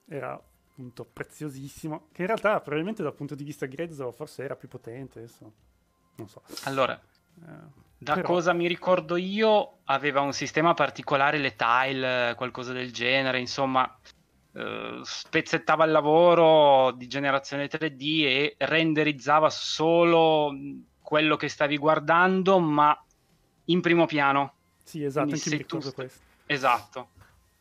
era 0.08 0.34
appunto 0.34 1.06
preziosissimo, 1.06 2.10
che 2.12 2.22
in 2.22 2.28
realtà 2.28 2.60
probabilmente 2.60 3.02
dal 3.02 3.14
punto 3.16 3.34
di 3.34 3.44
vista 3.44 3.66
grezzo 3.66 4.12
forse 4.12 4.44
era 4.44 4.56
più 4.56 4.68
potente, 4.68 5.20
adesso 5.20 5.52
non 6.16 6.28
so. 6.28 6.42
Allora, 6.66 6.94
eh, 6.94 7.84
da 7.98 8.14
però... 8.14 8.28
cosa 8.28 8.54
mi 8.54 8.68
ricordo 8.68 9.16
io, 9.16 9.78
aveva 9.86 10.22
un 10.22 10.34
sistema 10.34 10.74
particolare, 10.74 11.38
le 11.38 11.56
tile, 11.56 12.34
qualcosa 12.36 12.74
del 12.74 12.92
genere, 12.92 13.40
insomma, 13.40 13.98
eh, 14.56 15.02
spezzettava 15.04 15.84
il 15.84 15.92
lavoro 15.92 16.92
di 16.92 17.08
generazione 17.08 17.68
3D 17.68 18.24
e 18.24 18.56
renderizzava 18.60 19.50
solo 19.50 20.54
quello 21.02 21.36
che 21.36 21.50
stavi 21.50 21.78
guardando, 21.78 22.60
ma 22.60 22.98
in 23.66 23.82
primo 23.82 24.06
piano. 24.06 24.54
Sì, 24.82 25.04
esatto, 25.04 25.28
Quindi 25.28 25.52
anche 25.52 25.82
st- 25.82 25.94
questo. 25.94 26.24
Esatto. 26.46 27.10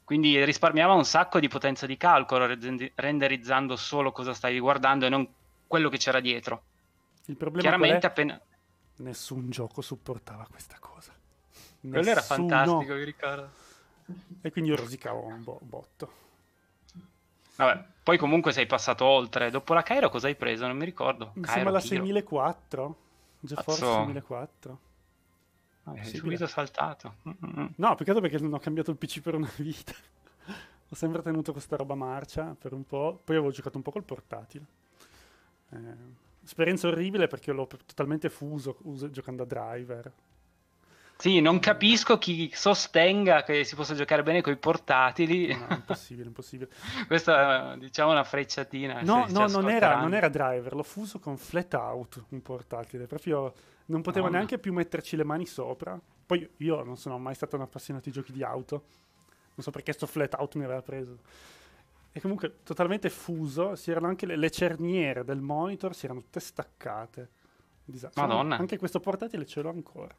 Quindi 0.04 0.44
risparmiava 0.44 0.92
un 0.92 1.04
sacco 1.04 1.40
di 1.40 1.48
potenza 1.48 1.86
di 1.86 1.96
calcolo 1.96 2.46
renderizzando 2.94 3.74
solo 3.74 4.12
cosa 4.12 4.34
stavi 4.34 4.60
guardando 4.60 5.06
e 5.06 5.08
non 5.08 5.26
quello 5.66 5.88
che 5.88 5.96
c'era 5.96 6.20
dietro. 6.20 6.62
Il 7.26 7.36
problema 7.36 7.62
Chiaramente 7.62 8.06
appena 8.06 8.40
nessun 8.98 9.50
gioco 9.50 9.80
supportava 9.80 10.46
questa 10.48 10.76
cosa. 10.78 11.12
Nessuno. 11.80 11.92
Quello 11.92 12.10
era 12.10 12.20
fantastico, 12.20 12.94
mi 12.94 13.04
ricordo. 13.04 13.50
E 14.42 14.50
quindi 14.52 14.70
io 14.70 14.76
rosicavo 14.76 15.24
un 15.24 15.42
bo- 15.42 15.58
botto. 15.62 16.23
Vabbè, 17.56 17.84
poi 18.02 18.18
comunque 18.18 18.52
sei 18.52 18.66
passato 18.66 19.04
oltre. 19.04 19.50
Dopo 19.50 19.74
la 19.74 19.82
Cairo 19.82 20.10
cosa 20.10 20.26
hai 20.26 20.34
preso? 20.34 20.66
Non 20.66 20.76
mi 20.76 20.84
ricordo. 20.84 21.32
Insieme 21.34 21.68
alla 21.68 21.80
6004. 21.80 22.96
GeForce 23.40 23.80
Cazzo. 23.80 23.94
6004. 24.04 24.78
Ah, 25.84 25.90
hai 25.92 26.04
subito 26.04 26.46
saltato. 26.46 27.16
Mm-mm. 27.28 27.72
No, 27.76 27.94
peccato 27.94 28.20
perché 28.20 28.38
non 28.38 28.54
ho 28.54 28.58
cambiato 28.58 28.90
il 28.90 28.96
PC 28.96 29.20
per 29.20 29.34
una 29.34 29.50
vita. 29.56 29.92
ho 30.88 30.94
sempre 30.94 31.22
tenuto 31.22 31.52
questa 31.52 31.76
roba 31.76 31.94
marcia 31.94 32.56
per 32.58 32.72
un 32.72 32.84
po'. 32.84 33.20
Poi 33.22 33.36
avevo 33.36 33.50
giocato 33.52 33.76
un 33.76 33.82
po' 33.82 33.90
col 33.90 34.04
portatile. 34.04 34.64
Eh, 35.70 35.78
esperienza 36.42 36.88
orribile 36.88 37.26
perché 37.26 37.52
l'ho 37.52 37.66
totalmente 37.66 38.30
fuso 38.30 38.78
uso, 38.82 39.10
giocando 39.10 39.42
a 39.42 39.46
driver. 39.46 40.12
Sì, 41.16 41.40
non 41.40 41.58
capisco 41.58 42.18
chi 42.18 42.50
sostenga 42.52 43.42
che 43.42 43.64
si 43.64 43.74
possa 43.74 43.94
giocare 43.94 44.22
bene 44.22 44.42
con 44.42 44.52
i 44.52 44.56
portatili. 44.56 45.56
No, 45.56 45.66
impossibile, 45.70 46.26
impossibile. 46.26 46.70
Questa 47.06 47.72
è 47.72 47.76
diciamo 47.78 48.10
una 48.10 48.24
frecciatina. 48.24 49.00
No, 49.02 49.26
no 49.28 49.46
non, 49.46 49.70
era, 49.70 50.00
non, 50.00 50.14
era, 50.14 50.28
driver, 50.28 50.74
l'ho 50.74 50.82
fuso 50.82 51.18
con 51.18 51.36
flat 51.36 51.72
out 51.74 52.24
un 52.30 52.42
portatile. 52.42 53.06
Proprio 53.06 53.52
non 53.86 54.02
potevo 54.02 54.26
no, 54.26 54.32
neanche 54.32 54.58
più 54.58 54.72
metterci 54.72 55.16
le 55.16 55.24
mani 55.24 55.46
sopra. 55.46 55.98
Poi 56.26 56.48
io 56.58 56.82
non 56.82 56.96
sono 56.96 57.18
mai 57.18 57.34
stato 57.34 57.56
un 57.56 57.62
appassionato 57.62 58.08
di 58.08 58.12
giochi 58.12 58.32
di 58.32 58.42
auto. 58.42 58.84
Non 59.54 59.64
so 59.64 59.70
perché 59.70 59.92
sto 59.92 60.06
flat 60.06 60.34
out 60.34 60.56
mi 60.56 60.64
aveva 60.64 60.82
preso 60.82 61.18
e 62.16 62.20
comunque 62.20 62.58
totalmente 62.62 63.10
fuso, 63.10 63.74
si 63.74 63.90
erano 63.90 64.06
anche 64.06 64.24
le, 64.24 64.36
le 64.36 64.48
cerniere 64.48 65.24
del 65.24 65.40
monitor, 65.40 65.96
si 65.96 66.04
erano 66.04 66.20
tutte 66.20 66.38
staccate. 66.38 67.28
Disastro. 67.84 68.22
Madonna. 68.24 68.56
Anche 68.56 68.78
questo 68.78 69.00
portatile 69.00 69.44
ce 69.44 69.60
l'ho 69.62 69.70
ancora. 69.70 70.14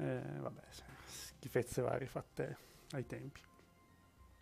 Eh, 0.00 0.20
vabbè, 0.38 0.60
schifezze 1.06 1.82
varie 1.82 2.06
fatte 2.06 2.56
ai 2.92 3.06
tempi. 3.06 3.40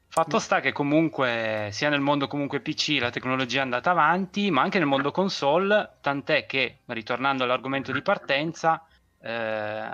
Fatto 0.09 0.39
sta 0.39 0.61
che 0.61 0.73
comunque 0.73 1.69
sia 1.73 1.91
nel 1.91 2.01
mondo 2.01 2.27
comunque 2.27 2.61
PC 2.61 2.97
la 3.01 3.11
tecnologia 3.11 3.59
è 3.59 3.63
andata 3.63 3.91
avanti, 3.91 4.51
ma 4.51 4.63
anche 4.63 4.79
nel 4.79 4.87
mondo 4.87 5.11
console, 5.11 5.97
tant'è 6.01 6.47
che, 6.47 6.79
ritornando 6.87 7.45
all'argomento 7.45 7.93
di 7.93 8.01
partenza, 8.01 8.83
eh, 9.21 9.91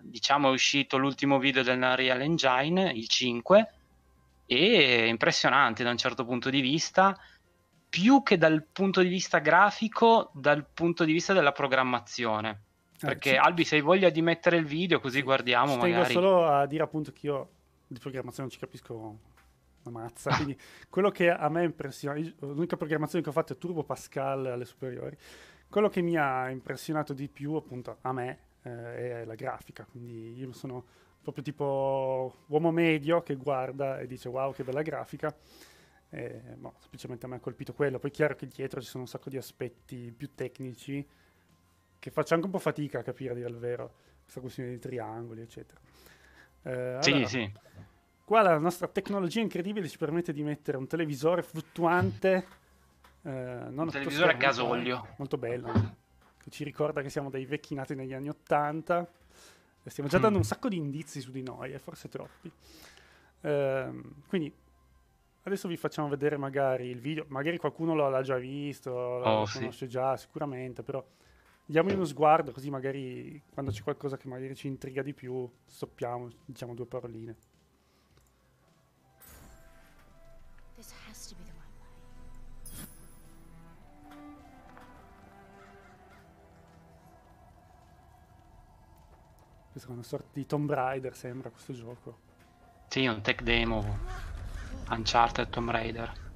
diciamo 0.00 0.48
è 0.48 0.52
uscito 0.52 0.96
l'ultimo 0.96 1.38
video 1.38 1.62
del 1.62 1.76
Unreal 1.76 2.22
Engine, 2.22 2.90
il 2.90 3.06
5, 3.06 3.72
e 4.46 5.06
impressionante 5.08 5.84
da 5.84 5.90
un 5.90 5.98
certo 5.98 6.24
punto 6.24 6.48
di 6.48 6.62
vista, 6.62 7.14
più 7.86 8.22
che 8.22 8.38
dal 8.38 8.64
punto 8.64 9.02
di 9.02 9.08
vista 9.08 9.40
grafico, 9.40 10.30
dal 10.32 10.64
punto 10.72 11.04
di 11.04 11.12
vista 11.12 11.34
della 11.34 11.52
programmazione. 11.52 12.62
Eh, 13.00 13.06
Perché 13.06 13.30
eh, 13.30 13.32
sì. 13.34 13.38
Albi, 13.38 13.64
se 13.64 13.76
hai 13.76 13.80
voglia 13.80 14.10
di 14.10 14.22
mettere 14.22 14.56
il 14.56 14.64
video 14.64 14.98
così 14.98 15.22
guardiamo 15.22 15.72
Ci 15.72 15.78
magari. 15.78 16.06
Tengo 16.06 16.20
solo 16.20 16.46
a 16.46 16.66
dire 16.66 16.82
appunto 16.82 17.12
che 17.12 17.26
io 17.26 17.50
di 17.86 17.98
programmazione 17.98 18.48
non 18.48 18.50
ci 18.50 18.58
capisco 18.58 19.18
una 19.84 20.00
mazza, 20.00 20.34
quindi 20.34 20.58
quello 20.90 21.10
che 21.10 21.30
a 21.30 21.48
me 21.48 21.64
impressiona, 21.64 22.18
l'unica 22.40 22.76
programmazione 22.76 23.22
che 23.22 23.30
ho 23.30 23.32
fatto 23.32 23.52
è 23.52 23.58
Turbo 23.58 23.84
Pascal 23.84 24.46
alle 24.46 24.64
superiori, 24.64 25.16
quello 25.68 25.88
che 25.88 26.02
mi 26.02 26.16
ha 26.16 26.50
impressionato 26.50 27.12
di 27.12 27.28
più 27.28 27.54
appunto 27.54 27.98
a 28.00 28.12
me 28.12 28.38
eh, 28.62 29.20
è 29.20 29.24
la 29.24 29.36
grafica, 29.36 29.86
quindi 29.88 30.36
io 30.36 30.52
sono 30.52 30.84
proprio 31.22 31.44
tipo 31.44 32.34
uomo 32.46 32.70
medio 32.70 33.22
che 33.22 33.36
guarda 33.36 34.00
e 34.00 34.06
dice 34.06 34.28
wow 34.28 34.52
che 34.52 34.64
bella 34.64 34.82
grafica. 34.82 35.34
E, 36.10 36.40
boh, 36.56 36.74
semplicemente 36.78 37.26
a 37.26 37.28
me 37.28 37.36
ha 37.36 37.40
colpito 37.40 37.74
quello. 37.74 37.98
Poi 37.98 38.08
è 38.08 38.12
chiaro 38.12 38.34
che 38.34 38.46
dietro 38.46 38.80
ci 38.80 38.88
sono 38.88 39.02
un 39.02 39.08
sacco 39.08 39.28
di 39.28 39.36
aspetti 39.36 40.10
più 40.16 40.34
tecnici 40.34 41.06
che 41.98 42.10
faccio 42.10 42.34
anche 42.34 42.46
un 42.46 42.52
po' 42.52 42.58
fatica 42.58 43.00
a 43.00 43.02
capire, 43.02 43.32
a 43.32 43.34
dire 43.34 43.48
il 43.48 43.56
vero, 43.56 43.94
questa 44.22 44.40
questione 44.40 44.70
di 44.70 44.78
triangoli, 44.78 45.40
eccetera. 45.42 45.80
Eh, 46.62 46.98
sì, 47.00 47.10
allora, 47.12 47.28
sì. 47.28 47.52
Qua 48.24 48.42
la 48.42 48.58
nostra 48.58 48.88
tecnologia 48.88 49.40
incredibile 49.40 49.88
ci 49.88 49.96
permette 49.96 50.32
di 50.32 50.42
mettere 50.42 50.76
un 50.76 50.86
televisore 50.86 51.42
fluttuante. 51.42 52.46
Eh, 53.22 53.30
non 53.30 53.86
un 53.86 53.90
televisore 53.90 54.32
a 54.32 54.36
gasolio. 54.36 55.14
Molto 55.16 55.38
bello. 55.38 55.96
Che 56.38 56.50
ci 56.50 56.64
ricorda 56.64 57.02
che 57.02 57.08
siamo 57.08 57.30
dei 57.30 57.46
vecchi 57.46 57.74
nati 57.74 57.94
negli 57.94 58.12
anni 58.12 58.28
Ottanta 58.28 59.08
Stiamo 59.88 60.08
già 60.08 60.18
dando 60.18 60.36
mm. 60.36 60.40
un 60.40 60.46
sacco 60.46 60.68
di 60.68 60.76
indizi 60.76 61.20
su 61.20 61.30
di 61.30 61.42
noi, 61.42 61.72
e 61.72 61.78
forse 61.78 62.08
troppi. 62.08 62.50
Ehm, 63.42 64.22
quindi 64.28 64.52
adesso 65.42 65.68
vi 65.68 65.76
facciamo 65.76 66.08
vedere 66.08 66.36
magari 66.36 66.88
il 66.88 67.00
video, 67.00 67.24
magari 67.28 67.56
qualcuno 67.58 67.94
l'ha 67.94 68.22
già 68.22 68.36
visto, 68.36 68.90
lo 68.90 69.24
oh, 69.24 69.48
conosce 69.50 69.86
sì. 69.86 69.88
già 69.88 70.16
sicuramente, 70.16 70.82
però 70.82 71.04
diamogli 71.70 71.92
uno 71.92 72.06
sguardo 72.06 72.50
così 72.50 72.70
magari 72.70 73.42
quando 73.52 73.70
c'è 73.70 73.82
qualcosa 73.82 74.16
che 74.16 74.26
magari 74.26 74.54
ci 74.54 74.68
intriga 74.68 75.02
di 75.02 75.12
più 75.12 75.48
stoppiamo, 75.66 76.30
diciamo 76.46 76.74
due 76.74 76.86
paroline. 76.86 77.36
Questo 89.70 89.90
è 89.90 89.92
una 89.92 90.02
sorta 90.02 90.28
di 90.32 90.46
Tomb 90.46 90.72
Raider, 90.72 91.14
sembra 91.14 91.50
questo 91.50 91.74
gioco. 91.74 92.18
Sì, 92.88 93.06
un 93.06 93.20
tech 93.20 93.42
demo. 93.42 93.98
Uncharted 94.88 95.50
Tomb 95.50 95.68
Raider. 95.68 96.27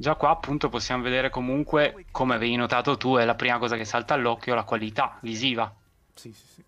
Già 0.00 0.14
qua 0.14 0.30
appunto 0.30 0.70
possiamo 0.70 1.02
vedere 1.02 1.28
comunque, 1.28 2.06
come 2.10 2.34
avevi 2.34 2.56
notato 2.56 2.96
tu, 2.96 3.16
è 3.16 3.26
la 3.26 3.34
prima 3.34 3.58
cosa 3.58 3.76
che 3.76 3.84
salta 3.84 4.14
all'occhio, 4.14 4.54
la 4.54 4.64
qualità 4.64 5.18
visiva. 5.20 5.70
Sì, 6.14 6.32
sì, 6.32 6.46
sì. 6.46 6.64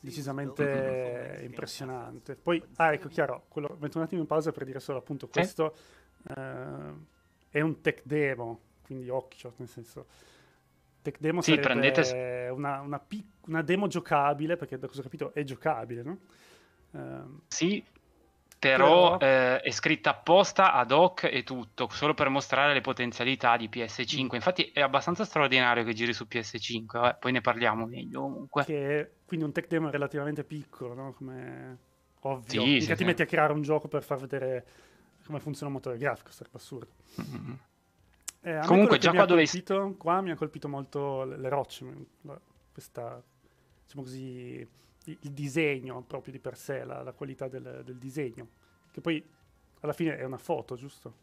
Decisamente 0.00 1.42
impressionante. 1.44 2.36
Poi, 2.36 2.62
ah 2.76 2.94
ecco, 2.94 3.08
chiaro, 3.08 3.44
quello, 3.48 3.76
metto 3.78 3.98
un 3.98 4.04
attimo 4.04 4.22
in 4.22 4.26
pausa 4.26 4.50
per 4.50 4.64
dire 4.64 4.80
solo 4.80 4.96
appunto 4.96 5.28
questo 5.28 5.74
sì. 6.22 6.32
eh, 6.34 6.92
è 7.50 7.60
un 7.60 7.82
tech 7.82 8.00
demo, 8.02 8.60
quindi 8.86 9.10
occhio, 9.10 9.52
nel 9.56 9.68
senso 9.68 10.06
Tech 11.02 11.18
demo 11.20 11.42
sì, 11.42 11.58
prendete... 11.58 12.48
una, 12.50 12.80
una, 12.80 12.98
pic- 12.98 13.46
una, 13.46 13.60
demo 13.60 13.88
giocabile, 13.88 14.56
perché 14.56 14.78
da 14.78 14.86
cosa 14.86 15.00
ho 15.00 15.02
capito 15.02 15.34
è 15.34 15.44
giocabile, 15.44 16.02
no? 16.02 16.18
Uh, 16.92 17.40
sì, 17.48 17.84
però. 18.70 19.18
Eh, 19.18 19.60
è 19.60 19.70
scritta 19.70 20.10
apposta 20.10 20.72
ad 20.72 20.90
hoc 20.90 21.24
e 21.24 21.42
tutto, 21.42 21.88
solo 21.90 22.14
per 22.14 22.28
mostrare 22.28 22.72
le 22.72 22.80
potenzialità 22.80 23.56
di 23.56 23.68
PS5. 23.70 24.22
Mm. 24.22 24.28
Infatti 24.32 24.70
è 24.72 24.80
abbastanza 24.80 25.24
straordinario 25.24 25.84
che 25.84 25.94
giri 25.94 26.12
su 26.12 26.26
PS5, 26.28 26.84
Vabbè, 26.86 27.16
poi 27.18 27.32
ne 27.32 27.40
parliamo 27.40 27.86
meglio 27.86 28.20
comunque. 28.20 28.64
Che 28.64 29.10
quindi 29.26 29.44
un 29.44 29.52
tech 29.52 29.66
demo 29.68 29.90
relativamente 29.90 30.44
piccolo, 30.44 30.94
no? 30.94 31.12
Come 31.12 31.78
ovvio. 32.20 32.62
Sì, 32.62 32.80
sì, 32.80 32.88
ti 32.88 32.96
sì. 32.96 33.04
metti 33.04 33.22
a 33.22 33.26
creare 33.26 33.52
un 33.52 33.62
gioco 33.62 33.88
per 33.88 34.02
far 34.02 34.18
vedere 34.18 34.66
come 35.26 35.40
funziona 35.40 35.68
un 35.68 35.74
motore 35.74 35.98
grafico, 35.98 36.30
sarebbe 36.30 36.56
assurdo. 36.56 36.92
Mm-hmm. 37.20 37.52
Eh, 38.42 38.60
Comunque, 38.66 38.98
già 38.98 39.12
qua 39.12 39.24
dove 39.24 39.44
colpito, 39.44 39.94
qua 39.96 40.20
mi 40.20 40.30
ha 40.30 40.36
colpito 40.36 40.68
molto 40.68 41.24
le, 41.24 41.38
le 41.38 41.48
rocce, 41.48 41.86
questa, 42.72 43.22
diciamo 43.84 44.02
così, 44.02 44.66
il, 45.04 45.32
disegno 45.32 46.02
proprio 46.02 46.32
di 46.32 46.38
per 46.38 46.56
sé, 46.56 46.84
la, 46.84 47.02
la 47.02 47.12
qualità 47.12 47.48
del, 47.48 47.82
del, 47.84 47.96
disegno, 47.96 48.48
che 48.90 49.00
poi 49.00 49.22
alla 49.80 49.92
fine 49.92 50.16
è 50.16 50.24
una 50.24 50.38
foto, 50.38 50.76
giusto? 50.76 51.22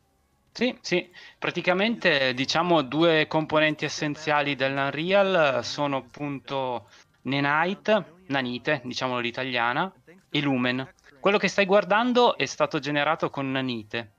Sì, 0.51 0.77
sì, 0.81 1.09
praticamente 1.39 2.33
diciamo 2.33 2.81
due 2.81 3.25
componenti 3.27 3.85
essenziali 3.85 4.55
dell'Unreal 4.55 5.63
sono 5.63 5.97
appunto 5.97 6.89
Nenite, 7.23 8.05
Nanite, 8.27 8.81
diciamolo 8.83 9.19
l'italiana, 9.19 9.91
e 10.29 10.41
Lumen. 10.41 10.93
Quello 11.19 11.38
che 11.38 11.47
stai 11.47 11.65
guardando 11.65 12.38
è 12.38 12.45
stato 12.45 12.79
generato 12.79 13.29
con 13.29 13.50
Nanite. 13.51 14.11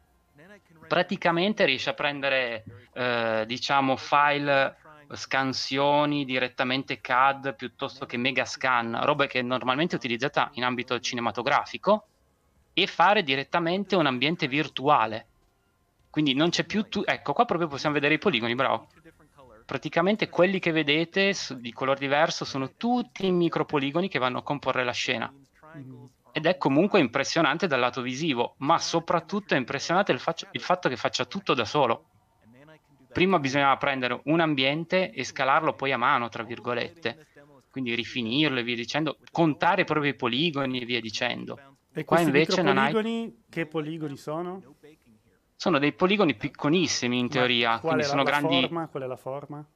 Praticamente 0.89 1.65
riesce 1.65 1.91
a 1.91 1.95
prendere 1.95 2.65
eh, 2.93 3.45
diciamo 3.47 3.97
file 3.97 4.77
scansioni 5.15 6.25
direttamente 6.25 7.01
CAD 7.01 7.55
piuttosto 7.55 8.07
che 8.07 8.17
Megascan, 8.17 9.01
roba 9.05 9.27
che 9.27 9.41
è 9.41 9.43
normalmente 9.43 9.95
utilizzata 9.95 10.51
in 10.55 10.65
ambito 10.65 10.99
cinematografico, 11.01 12.07
e 12.75 12.87
fare 12.87 13.23
direttamente 13.23 13.97
un 13.97 14.07
ambiente 14.07 14.49
virtuale. 14.49 15.27
Quindi 16.11 16.35
non 16.35 16.51
c'è 16.51 16.65
più... 16.65 16.89
Tu- 16.89 17.03
ecco, 17.05 17.33
qua 17.33 17.45
proprio 17.45 17.69
possiamo 17.69 17.95
vedere 17.95 18.15
i 18.15 18.19
poligoni, 18.19 18.55
bravo. 18.55 18.89
Praticamente 19.65 20.29
quelli 20.29 20.59
che 20.59 20.73
vedete 20.73 21.33
su- 21.33 21.59
di 21.59 21.73
color 21.73 21.99
diverso 21.99 22.45
sono 22.45 22.73
tutti 22.77 23.27
i 23.27 23.31
micropoligoni 23.31 24.09
che 24.09 24.19
vanno 24.19 24.39
a 24.39 24.43
comporre 24.43 24.85
la 24.85 24.93
scena. 24.93 25.33
Ed 26.33 26.47
è 26.47 26.57
comunque 26.57 26.99
impressionante 26.99 27.67
dal 27.67 27.81
lato 27.81 28.01
visivo, 28.01 28.55
ma 28.59 28.79
soprattutto 28.79 29.55
è 29.55 29.59
impressionante 29.59 30.13
il, 30.13 30.19
faccio- 30.19 30.49
il 30.51 30.61
fatto 30.61 30.89
che 30.89 30.97
faccia 30.97 31.25
tutto 31.25 31.55
da 31.55 31.65
solo. 31.65 32.12
Prima 33.13 33.39
bisognava 33.39 33.77
prendere 33.77 34.21
un 34.25 34.41
ambiente 34.41 35.11
e 35.13 35.25
scalarlo 35.25 35.75
poi 35.75 35.93
a 35.93 35.97
mano, 35.97 36.29
tra 36.29 36.43
virgolette. 36.43 37.27
Quindi 37.71 37.95
rifinirlo 37.95 38.59
e 38.59 38.63
via 38.63 38.77
dicendo, 38.77 39.19
contare 39.31 39.85
proprio 39.85 40.11
i 40.11 40.15
poligoni 40.15 40.81
e 40.81 40.85
via 40.85 41.01
dicendo. 41.01 41.59
E 41.95 42.05
Qua 42.05 42.21
invece 42.21 42.63
non 42.63 42.79
hai- 42.79 43.35
che 43.49 43.67
poligoni 43.67 44.17
sono? 44.17 44.63
Sono 45.57 45.79
dei 45.79 45.93
poligoni 45.93 46.35
piccolissimi 46.35 47.19
in 47.19 47.29
teoria, 47.29 47.79
quindi 47.79 48.03
sono 48.03 48.25
grandi 48.25 48.61
forma? 48.61 48.89
Qual 48.89 49.03
è 49.03 49.07
la 49.07 49.17
forma? 49.17 49.67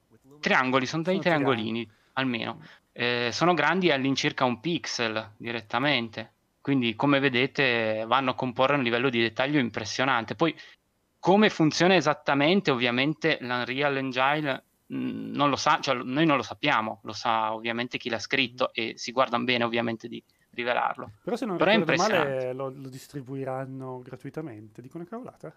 triangoli, 0.41 0.87
sono 0.87 1.03
dei 1.03 1.15
Sono 1.15 1.25
triangolini 1.25 1.89
almeno. 2.15 2.61
Eh, 2.93 3.29
sono 3.33 3.55
grandi 3.55 3.91
all'incirca 3.91 4.45
un 4.45 4.61
pixel 4.61 5.35
direttamente, 5.37 6.33
quindi 6.61 6.95
come 6.95 7.21
vedete 7.21 8.05
vanno 8.07 8.31
a 8.31 8.35
comporre 8.35 8.77
un 8.77 8.83
livello 8.83 9.11
di 9.11 9.21
dettaglio 9.21 9.59
impressionante. 9.59 10.35
Poi 10.35 10.55
come 11.27 11.51
funziona 11.51 11.97
esattamente, 11.97 12.71
ovviamente 12.71 13.39
l'Unreal 13.41 13.97
Engine 13.97 14.63
mh, 14.87 15.33
non 15.33 15.51
lo 15.51 15.57
sa, 15.57 15.81
cioè 15.81 15.97
noi 15.97 16.25
non 16.25 16.37
lo 16.37 16.45
sappiamo, 16.45 17.01
lo 17.03 17.13
sa 17.13 17.53
ovviamente 17.53 17.99
chi 17.99 18.09
l'ha 18.09 18.21
scritto 18.21 18.73
e 18.73 18.93
si 18.95 19.11
guardano 19.11 19.43
bene 19.43 19.65
ovviamente 19.65 20.07
di 20.07 20.23
rivelarlo. 20.51 21.11
Però 21.25 21.35
se 21.35 21.45
non 21.45 21.57
Però 21.57 21.73
è 21.73 21.79
ricordo 21.79 22.01
male 22.01 22.53
lo, 22.53 22.73
lo 22.73 22.89
distribuiranno 22.89 23.99
gratuitamente. 24.05 24.81
Dico 24.81 24.99
una 24.99 25.07
cavolata? 25.09 25.53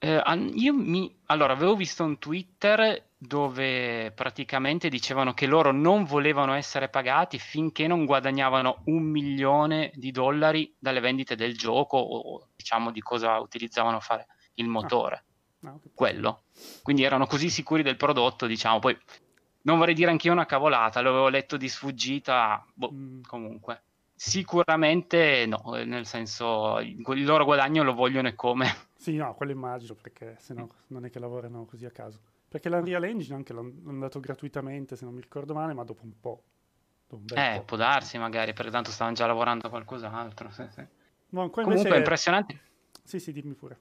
Eh, 0.00 0.22
io 0.56 0.74
mi... 0.74 1.18
Allora, 1.28 1.54
avevo 1.54 1.74
visto 1.74 2.04
un 2.04 2.18
Twitter 2.18 3.12
dove 3.16 4.12
praticamente 4.14 4.90
dicevano 4.90 5.32
che 5.32 5.46
loro 5.46 5.72
non 5.72 6.04
volevano 6.04 6.52
essere 6.52 6.90
pagati 6.90 7.38
finché 7.38 7.86
non 7.86 8.04
guadagnavano 8.04 8.82
un 8.84 9.02
milione 9.02 9.92
di 9.94 10.10
dollari 10.10 10.74
dalle 10.78 11.00
vendite 11.00 11.36
del 11.36 11.56
gioco 11.56 11.96
o 11.96 12.48
diciamo 12.54 12.90
di 12.90 13.00
cosa 13.00 13.38
utilizzavano 13.38 13.96
a 13.96 14.00
fare 14.00 14.26
il 14.58 14.68
motore, 14.68 15.24
No, 15.60 15.74
ok. 15.74 15.90
quello. 15.94 16.42
Quindi 16.82 17.02
erano 17.02 17.26
così 17.26 17.50
sicuri 17.50 17.82
del 17.82 17.96
prodotto, 17.96 18.46
diciamo. 18.46 18.78
Poi 18.78 18.96
non 19.62 19.78
vorrei 19.78 19.94
dire 19.94 20.10
anch'io 20.10 20.32
una 20.32 20.46
cavolata, 20.46 21.00
l'avevo 21.00 21.28
letto 21.28 21.56
di 21.56 21.68
sfuggita, 21.68 22.64
boh, 22.74 22.92
Mm. 22.92 23.22
comunque. 23.22 23.82
Sicuramente 24.14 25.46
no, 25.46 25.76
eh, 25.76 25.84
nel 25.84 26.04
senso 26.06 26.78
il 26.80 27.24
loro 27.24 27.44
guadagno 27.44 27.82
lo 27.82 27.94
vogliono 27.94 28.28
e 28.28 28.34
come. 28.34 28.66
Sì, 28.98 29.14
no, 29.14 29.32
quello 29.34 29.52
immagino 29.52 29.94
perché 29.94 30.34
se 30.40 30.54
no 30.54 30.68
non 30.88 31.04
è 31.04 31.10
che 31.10 31.20
lavorano 31.20 31.64
così 31.66 31.84
a 31.86 31.90
caso. 31.92 32.18
Perché 32.48 32.68
l'Unreal 32.68 33.04
Engine 33.04 33.36
anche 33.36 33.52
l'hanno 33.52 33.98
dato 34.00 34.18
gratuitamente, 34.18 34.96
se 34.96 35.04
non 35.04 35.14
mi 35.14 35.20
ricordo 35.20 35.54
male, 35.54 35.72
ma 35.72 35.84
dopo 35.84 36.02
un 36.02 36.18
po'. 36.18 36.42
Dopo 37.06 37.22
un 37.32 37.38
Eh, 37.40 37.58
po'. 37.58 37.64
può 37.64 37.76
darsi 37.76 38.18
magari, 38.18 38.52
perché 38.54 38.72
tanto 38.72 38.90
stavano 38.90 39.14
già 39.14 39.26
lavorando 39.26 39.68
a 39.68 39.70
qualcos'altro. 39.70 40.50
sì, 40.50 40.64
sì. 40.68 40.80
No, 41.28 41.48
Comunque 41.48 41.62
invece... 41.74 41.94
è 41.94 41.96
impressionante. 41.98 42.60
Sì, 43.04 43.20
sì, 43.20 43.30
dimmi 43.30 43.54
pure. 43.54 43.78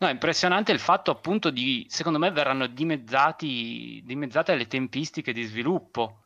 No, 0.00 0.06
è 0.06 0.12
impressionante 0.12 0.70
il 0.70 0.78
fatto 0.78 1.10
appunto 1.10 1.50
di, 1.50 1.84
secondo 1.88 2.20
me 2.20 2.30
verranno 2.30 2.68
dimezzati, 2.68 4.00
dimezzate 4.04 4.54
le 4.54 4.68
tempistiche 4.68 5.32
di 5.32 5.42
sviluppo, 5.42 6.22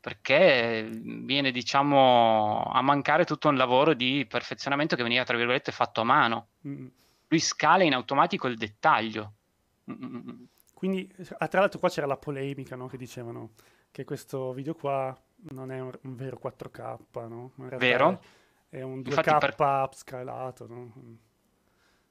perché 0.00 0.88
viene, 0.88 1.50
diciamo, 1.50 2.62
a 2.62 2.80
mancare 2.82 3.24
tutto 3.24 3.48
un 3.48 3.56
lavoro 3.56 3.94
di 3.94 4.24
perfezionamento 4.28 4.94
che 4.94 5.02
veniva, 5.02 5.24
tra 5.24 5.36
virgolette, 5.36 5.72
fatto 5.72 6.02
a 6.02 6.04
mano. 6.04 6.46
Mm. 6.68 6.86
Lui 7.26 7.40
scala 7.40 7.82
in 7.82 7.94
automatico 7.94 8.46
il 8.46 8.56
dettaglio. 8.56 9.32
Mm, 9.90 10.04
mm, 10.04 10.16
mm. 10.16 10.44
Quindi, 10.72 11.12
ah, 11.38 11.48
tra 11.48 11.58
l'altro 11.58 11.80
qua 11.80 11.88
c'era 11.88 12.06
la 12.06 12.16
polemica, 12.16 12.76
no? 12.76 12.86
Che 12.86 12.96
dicevano 12.96 13.54
che 13.90 14.04
questo 14.04 14.52
video 14.52 14.74
qua 14.74 15.18
non 15.50 15.72
è 15.72 15.80
un, 15.80 15.90
un 16.02 16.14
vero 16.14 16.38
4K, 16.40 17.26
no? 17.28 17.50
Vero. 17.76 18.20
È, 18.68 18.82
un 18.82 19.00
2K 19.00 19.06
Infatti 19.08 19.38
per- 19.38 19.54
upscalato, 19.58 20.66
no? 20.68 20.92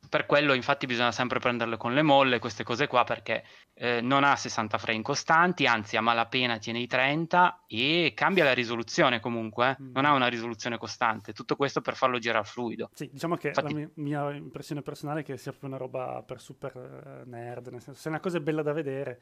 Mm. 0.05 0.09
Per 0.09 0.25
quello, 0.25 0.53
infatti, 0.53 0.85
bisogna 0.85 1.11
sempre 1.11 1.39
prenderle 1.39 1.77
con 1.77 1.93
le 1.93 2.01
molle, 2.01 2.39
queste 2.39 2.63
cose 2.63 2.87
qua, 2.87 3.03
perché 3.03 3.43
eh, 3.73 4.01
non 4.01 4.23
ha 4.23 4.35
60 4.35 4.77
frame 4.77 5.01
costanti, 5.01 5.65
anzi, 5.65 5.97
a 5.97 6.01
malapena 6.01 6.57
tiene 6.57 6.79
i 6.79 6.87
30 6.87 7.63
e 7.67 8.13
cambia 8.15 8.43
la 8.43 8.53
risoluzione 8.53 9.19
comunque. 9.19 9.75
eh. 9.79 9.83
Mm. 9.83 9.91
Non 9.93 10.05
ha 10.05 10.13
una 10.13 10.27
risoluzione 10.27 10.77
costante. 10.77 11.33
Tutto 11.33 11.55
questo 11.55 11.81
per 11.81 11.95
farlo 11.95 12.17
girare 12.19 12.45
fluido. 12.45 12.89
Sì, 12.93 13.09
diciamo 13.11 13.35
che 13.35 13.49
Infatti- 13.49 13.73
la 13.73 13.79
mia, 13.79 13.89
mia 13.95 14.33
impressione 14.35 14.81
personale 14.81 15.21
è 15.21 15.23
che 15.23 15.37
sia 15.37 15.51
proprio 15.51 15.69
una 15.71 15.79
roba 15.79 16.23
per 16.23 16.39
super 16.39 16.75
eh, 16.75 17.29
nerd, 17.29 17.67
nel 17.67 17.81
senso, 17.81 17.99
se 17.99 18.07
una 18.09 18.19
cosa 18.19 18.37
è 18.37 18.41
bella 18.41 18.61
da 18.61 18.71
vedere, 18.73 19.21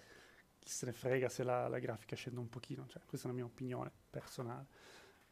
chi 0.60 0.69
se 0.69 0.86
ne 0.86 0.93
frega 0.93 1.28
se 1.30 1.43
la, 1.43 1.67
la 1.67 1.80
grafica 1.80 2.15
scende 2.15 2.39
un 2.39 2.50
pochino, 2.50 2.86
cioè, 2.88 3.02
questa 3.06 3.28
è 3.28 3.32
la 3.32 3.36
mia 3.38 3.46
opinione 3.46 3.91
personale. 4.10 4.65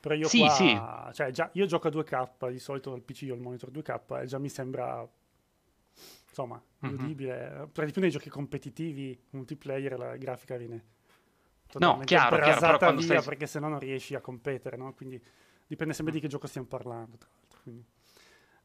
Però 0.02 0.16
io 0.16 0.28
Sì, 0.28 0.40
qua, 0.40 0.50
sì. 0.50 1.16
cioè 1.16 1.30
già, 1.32 1.50
io 1.54 1.66
gioco 1.68 1.88
a 1.88 1.92
2K, 1.92 2.50
di 2.50 2.58
solito 2.58 2.92
al 2.92 3.02
PC 3.04 3.28
ho 3.30 3.36
il 3.36 3.40
monitor 3.42 3.70
2K 3.70 4.22
e 4.24 4.26
già 4.26 4.40
mi 4.40 4.50
sembra, 4.50 5.08
insomma, 6.32 6.62
Mhm. 6.80 6.96
godibile. 6.96 7.70
Per 7.72 7.86
di 7.86 7.91
più 7.91 8.02
nei 8.02 8.10
giochi 8.10 8.30
competitivi, 8.30 9.20
multiplayer, 9.32 9.98
la 10.00 10.15
grafica 10.17 10.56
viene 10.58 10.86
No, 11.74 12.00
chiaro, 12.00 12.36
chiaro, 12.41 12.60
però 12.60 12.78
quando 12.78 13.00
via 13.02 13.20
stai... 13.22 13.24
perché 13.30 13.48
se 13.48 13.60
no 13.62 13.70
non 13.70 13.80
riesci 13.80 14.13
a 14.13 14.20
competere, 14.20 14.76
no? 14.76 14.94
Quindi 14.94 15.22
dipende 15.67 15.94
sempre 15.94 16.13
di 16.13 16.20
che 16.20 16.28
gioco 16.28 16.46
stiamo 16.48 16.67
parlando, 16.67 17.15
tra 17.17 17.30
l'altro. 17.34 17.60
quindi. 17.63 17.86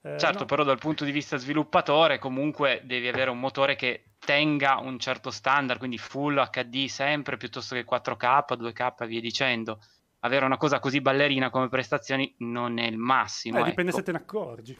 Eh, 0.02 0.18
Certo, 0.18 0.40
no. 0.40 0.44
però 0.44 0.64
dal 0.64 0.78
punto 0.78 1.04
di 1.04 1.12
vista 1.12 1.36
sviluppatore 1.36 2.18
comunque 2.18 2.82
devi 2.84 3.06
avere 3.08 3.30
un 3.30 3.38
motore 3.38 3.76
che 3.76 4.10
tenga 4.18 4.78
un 4.78 4.98
certo 4.98 5.30
standard, 5.30 5.78
quindi 5.78 5.98
full 5.98 6.36
HD 6.50 6.86
sempre 6.86 7.36
piuttosto 7.36 7.74
che 7.76 7.84
4K, 7.84 8.56
2K 8.56 9.02
e 9.02 9.06
via 9.06 9.20
dicendo. 9.20 9.78
Avere 10.20 10.44
una 10.44 10.56
cosa 10.56 10.80
così 10.80 11.00
ballerina 11.00 11.50
come 11.50 11.68
prestazioni 11.68 12.34
non 12.38 12.78
è 12.78 12.86
il 12.86 12.98
massimo. 12.98 13.60
Eh, 13.60 13.64
dipende 13.64 13.90
ecco. 13.90 13.98
se 14.00 14.04
te 14.04 14.12
ne 14.12 14.18
accorgi. 14.18 14.76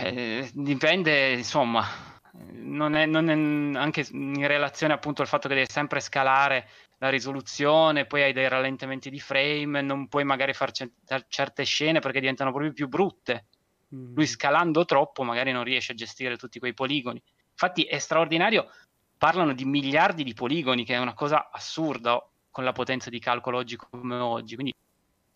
Eh, 0.00 0.50
dipende, 0.54 1.32
insomma, 1.32 1.86
non 2.52 2.94
è, 2.94 3.06
non 3.06 3.28
è- 3.28 3.78
anche 3.78 4.06
in 4.10 4.46
relazione 4.46 4.92
appunto 4.94 5.22
al 5.22 5.28
fatto 5.28 5.48
che 5.48 5.54
devi 5.54 5.68
sempre 5.68 6.00
scalare 6.00 6.68
la 6.98 7.08
risoluzione, 7.08 8.06
poi 8.06 8.22
hai 8.22 8.32
dei 8.32 8.48
rallentamenti 8.48 9.10
di 9.10 9.18
frame, 9.18 9.82
non 9.82 10.08
puoi 10.08 10.24
magari 10.24 10.52
fare 10.52 10.72
certe 11.28 11.64
scene 11.64 11.98
perché 11.98 12.20
diventano 12.20 12.50
proprio 12.50 12.72
più 12.72 12.88
brutte. 12.88 13.46
Mm. 13.94 14.14
Lui 14.14 14.26
scalando 14.26 14.84
troppo 14.84 15.24
magari 15.24 15.52
non 15.52 15.64
riesce 15.64 15.92
a 15.92 15.96
gestire 15.96 16.36
tutti 16.36 16.58
quei 16.58 16.74
poligoni. 16.74 17.20
Infatti 17.50 17.82
è 17.82 17.98
straordinario, 17.98 18.70
parlano 19.18 19.52
di 19.52 19.64
miliardi 19.64 20.22
di 20.24 20.32
poligoni, 20.32 20.84
che 20.84 20.94
è 20.94 20.98
una 20.98 21.14
cosa 21.14 21.50
assurda 21.50 22.24
con 22.50 22.64
la 22.64 22.72
potenza 22.72 23.10
di 23.10 23.18
calcolo 23.18 23.58
oggi 23.58 23.76
come 23.76 24.16
oggi, 24.16 24.54
quindi 24.54 24.74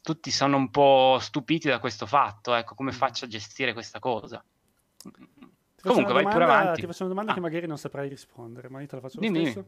tutti 0.06 0.30
sono 0.30 0.56
un 0.56 0.70
po' 0.70 1.18
stupiti 1.20 1.66
da 1.66 1.80
questo 1.80 2.06
fatto, 2.06 2.54
ecco, 2.54 2.76
come 2.76 2.92
Mm. 2.92 2.94
faccio 2.94 3.24
a 3.24 3.28
gestire 3.28 3.72
questa 3.72 3.98
cosa. 3.98 4.40
Comunque, 5.82 6.12
vai 6.12 6.22
pure 6.24 6.44
avanti. 6.44 6.80
Ti 6.82 6.86
faccio 6.86 7.00
una 7.02 7.10
domanda 7.10 7.32
Ah. 7.32 7.34
che 7.34 7.40
magari 7.40 7.66
non 7.66 7.76
saprai 7.76 8.08
rispondere, 8.08 8.68
ma 8.68 8.80
io 8.80 8.86
te 8.86 8.94
la 8.94 9.00
faccio 9.00 9.16
lo 9.20 9.26
Dimmi, 9.26 9.40
stesso. 9.50 9.66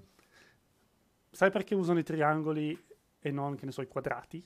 Sai 1.32 1.50
perché 1.50 1.74
usano 1.74 1.98
i 1.98 2.04
triangoli 2.04 2.80
e 3.18 3.30
non, 3.32 3.56
che 3.56 3.64
ne 3.66 3.72
so, 3.72 3.82
i 3.82 3.88
quadrati? 3.88 4.44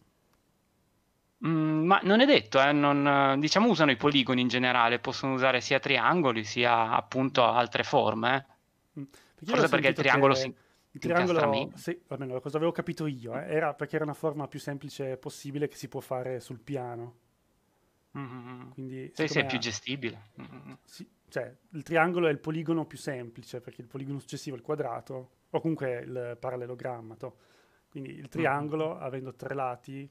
Mm, 1.47 1.85
ma 1.85 2.01
non 2.05 2.21
è 2.21 2.25
detto, 2.27 2.59
eh, 2.63 2.73
non- 2.73 3.39
diciamo 3.39 3.69
usano 3.69 3.91
i 3.91 3.97
poligoni 3.97 4.41
in 4.41 4.49
generale, 4.49 4.99
possono 4.99 5.35
usare 5.35 5.61
sia 5.61 5.79
triangoli 5.79 6.43
sia 6.45 6.91
appunto 6.93 7.45
altre 7.45 7.83
forme. 7.83 8.47
eh. 8.97 9.01
Mm. 9.01 9.05
Perché 9.35 9.51
Forse 9.51 9.69
perché 9.69 9.89
il 9.89 9.95
triangolo 9.95 10.33
che 10.35 10.41
si 10.41 10.55
il 10.93 11.01
triangolo, 11.01 11.71
sì, 11.75 11.99
almeno 12.09 12.41
cosa 12.41 12.57
avevo 12.59 12.73
capito 12.73 13.07
io, 13.07 13.35
eh, 13.39 13.47
era 13.55 13.75
perché 13.75 13.97
era 13.97 14.05
una 14.05 14.15
forma 14.15 14.47
più 14.49 14.59
semplice 14.61 15.17
possibile 15.17 15.69
che 15.69 15.77
si 15.77 15.89
può 15.89 16.01
fare 16.01 16.41
sul 16.41 16.61
piano. 16.61 17.17
Mm, 18.17 18.71
Quindi, 18.71 19.11
Sì, 19.15 19.29
sì, 19.29 19.39
è 19.39 19.47
più 19.47 19.59
gestibile. 19.59 20.31
Mm, 20.41 20.73
sì, 20.85 21.09
cioè, 21.29 21.55
il 21.71 21.83
triangolo 21.83 22.27
è 22.27 22.31
il 22.31 22.39
poligono 22.39 22.87
più 22.87 22.99
semplice, 22.99 23.61
perché 23.61 23.81
il 23.83 23.87
poligono 23.87 24.19
successivo 24.19 24.57
è 24.57 24.59
il 24.59 24.65
quadrato, 24.65 25.31
o 25.51 25.61
comunque 25.61 26.01
il 26.01 26.37
parallelogramma. 26.39 27.17
to. 27.17 27.37
Quindi 27.91 28.11
il 28.15 28.29
triangolo, 28.29 28.99
avendo 28.99 29.35
tre 29.35 29.55
lati, 29.55 30.09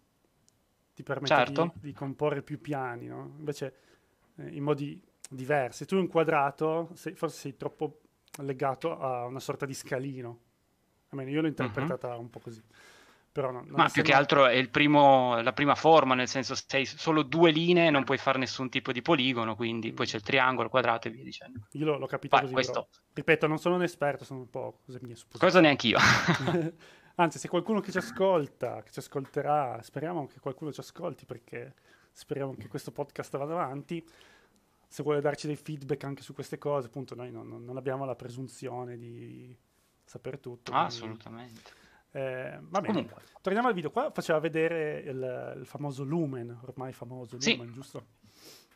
ti 0.93 1.03
permette 1.03 1.35
Certo. 1.35 1.73
di, 1.75 1.87
di 1.87 1.93
comporre 1.93 2.41
più 2.43 2.59
piani, 2.61 3.07
no? 3.07 3.33
Invece 3.37 3.75
eh, 4.37 4.49
in 4.49 4.63
modi 4.63 5.01
diversi. 5.29 5.85
Tu 5.85 5.97
un 5.97 6.07
quadrato, 6.07 6.89
sei- 6.93 7.15
forse 7.15 7.37
sei 7.39 7.57
troppo 7.57 8.01
legato 8.37 8.97
a 8.99 9.25
una 9.25 9.39
sorta 9.39 9.65
di 9.65 9.73
scalino. 9.73 10.39
Almeno 11.11 11.29
io 11.29 11.41
l'ho 11.41 11.47
interpretata 11.47 12.17
un 12.17 12.29
po' 12.29 12.39
così. 12.39 12.61
Però 13.33 13.49
no, 13.49 13.59
Mhm. 13.61 13.67
Ma 13.69 13.75
più 13.75 13.85
essendo- 13.85 14.09
che 14.09 14.13
altro 14.15 14.45
è 14.45 14.55
il 14.55 14.69
primo, 14.69 15.39
la 15.41 15.53
prima 15.53 15.73
forma, 15.75 16.15
nel 16.15 16.27
senso 16.27 16.53
se 16.53 16.65
hai 16.71 16.85
solo 16.85 17.23
due 17.23 17.51
linee 17.51 17.89
non 17.89 18.03
puoi 18.03 18.17
fare 18.17 18.37
nessun 18.37 18.67
tipo 18.69 18.91
di 18.91 19.01
poligono, 19.01 19.55
quindi 19.55 19.93
poi 19.93 20.05
c'è 20.05 20.17
il 20.17 20.21
triangolo, 20.21 20.63
il 20.65 20.69
quadrato 20.69 21.07
e 21.07 21.11
via 21.11 21.23
dicendo. 21.23 21.61
Io 21.71 21.85
l'ho, 21.85 21.97
l'ho 21.97 22.07
capito 22.07 22.35
Vai, 22.35 22.41
così, 22.43 22.53
questo, 22.53 22.89
ripeto, 23.13 23.47
non 23.47 23.57
sono 23.57 23.75
un 23.75 23.83
esperto, 23.83 24.25
sono 24.25 24.41
un 24.41 24.49
po' 24.49 24.79
cose 24.85 24.99
mie 25.01 25.15
supposizioni. 25.15 25.39
questo 25.39 25.61
neanch'io. 25.61 25.97
Anzi, 27.15 27.39
se 27.39 27.47
qualcuno 27.47 27.79
che 27.79 27.91
ci 27.91 27.97
ascolta, 27.99 28.81
che 28.83 28.91
ci 28.91 28.99
ascolterà, 28.99 29.79
speriamo 29.81 30.27
che 30.27 30.39
qualcuno 30.41 30.73
ci 30.73 30.79
ascolti 30.81 31.25
perché 31.25 31.73
speriamo 32.11 32.53
che 32.55 32.67
questo 32.67 32.91
podcast 32.91 33.37
vada 33.37 33.53
avanti. 33.53 34.05
se 34.87 35.03
vuole 35.03 35.21
darci 35.21 35.47
dei 35.47 35.55
feedback 35.55 36.03
anche 36.03 36.21
su 36.21 36.33
queste 36.33 36.57
cose, 36.57 36.87
appunto 36.87 37.15
noi 37.15 37.31
non, 37.31 37.47
non 37.63 37.77
abbiamo 37.77 38.03
la 38.03 38.15
presunzione 38.15 38.97
di 38.97 39.55
sapere 40.11 40.41
tutto. 40.41 40.73
Ah, 40.73 40.85
assolutamente. 40.85 41.71
Eh, 42.11 42.57
va 42.59 42.81
bene, 42.81 42.93
Comunque. 42.93 43.21
torniamo 43.41 43.69
al 43.69 43.73
video. 43.73 43.91
Qua 43.91 44.11
faceva 44.11 44.39
vedere 44.39 44.99
il, 44.99 45.55
il 45.59 45.65
famoso 45.65 46.03
Lumen, 46.03 46.59
ormai 46.63 46.91
famoso 46.91 47.39
sì. 47.39 47.55
Lumen, 47.55 47.71
giusto? 47.71 48.05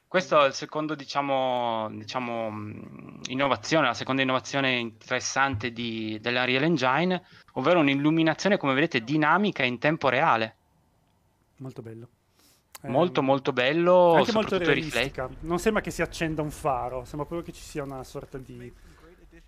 Questo 0.08 0.42
è 0.42 0.48
il 0.48 0.54
secondo, 0.54 0.96
diciamo, 0.96 1.90
diciamo, 1.92 2.48
innovazione, 3.28 3.88
la 3.88 3.94
seconda 3.94 4.22
innovazione 4.22 4.78
interessante 4.78 5.72
di, 5.72 6.18
dell'Unreal 6.22 6.64
Engine, 6.64 7.22
ovvero 7.54 7.80
un'illuminazione, 7.82 8.56
come 8.56 8.74
vedete, 8.74 9.04
dinamica 9.04 9.64
in 9.64 9.78
tempo 9.78 10.08
reale. 10.08 10.56
Molto 11.58 11.82
bello. 11.82 12.08
Molto, 12.84 13.20
eh, 13.20 13.24
molto 13.24 13.52
bello, 13.52 14.14
anche 14.14 14.32
molto 14.32 14.58
realistica. 14.58 15.28
Non 15.42 15.60
sembra 15.60 15.82
che 15.82 15.92
si 15.92 16.02
accenda 16.02 16.42
un 16.42 16.52
faro, 16.52 17.04
sembra 17.04 17.28
proprio 17.28 17.42
che 17.42 17.52
ci 17.52 17.64
sia 17.64 17.84
una 17.84 18.04
sorta 18.04 18.38
di 18.38 18.72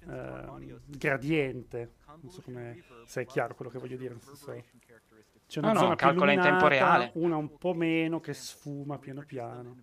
uh, 0.07 0.79
gradiente. 0.85 1.93
Non 2.21 2.31
so 2.31 2.41
come 2.41 2.83
se 3.05 3.21
è 3.21 3.25
chiaro 3.25 3.55
quello 3.55 3.71
che 3.71 3.79
voglio 3.79 3.97
dire. 3.97 4.15
Senso, 4.19 4.53
c'è 5.47 5.59
una 5.59 5.71
no, 5.71 5.79
zona 5.79 5.89
no, 5.89 5.95
calcola 5.95 6.31
in 6.31 6.41
tempo 6.41 6.67
reale. 6.67 7.11
Una 7.15 7.37
un 7.37 7.57
po' 7.57 7.73
meno 7.73 8.19
che 8.19 8.33
sfuma 8.33 8.97
piano 8.97 9.23
piano. 9.25 9.75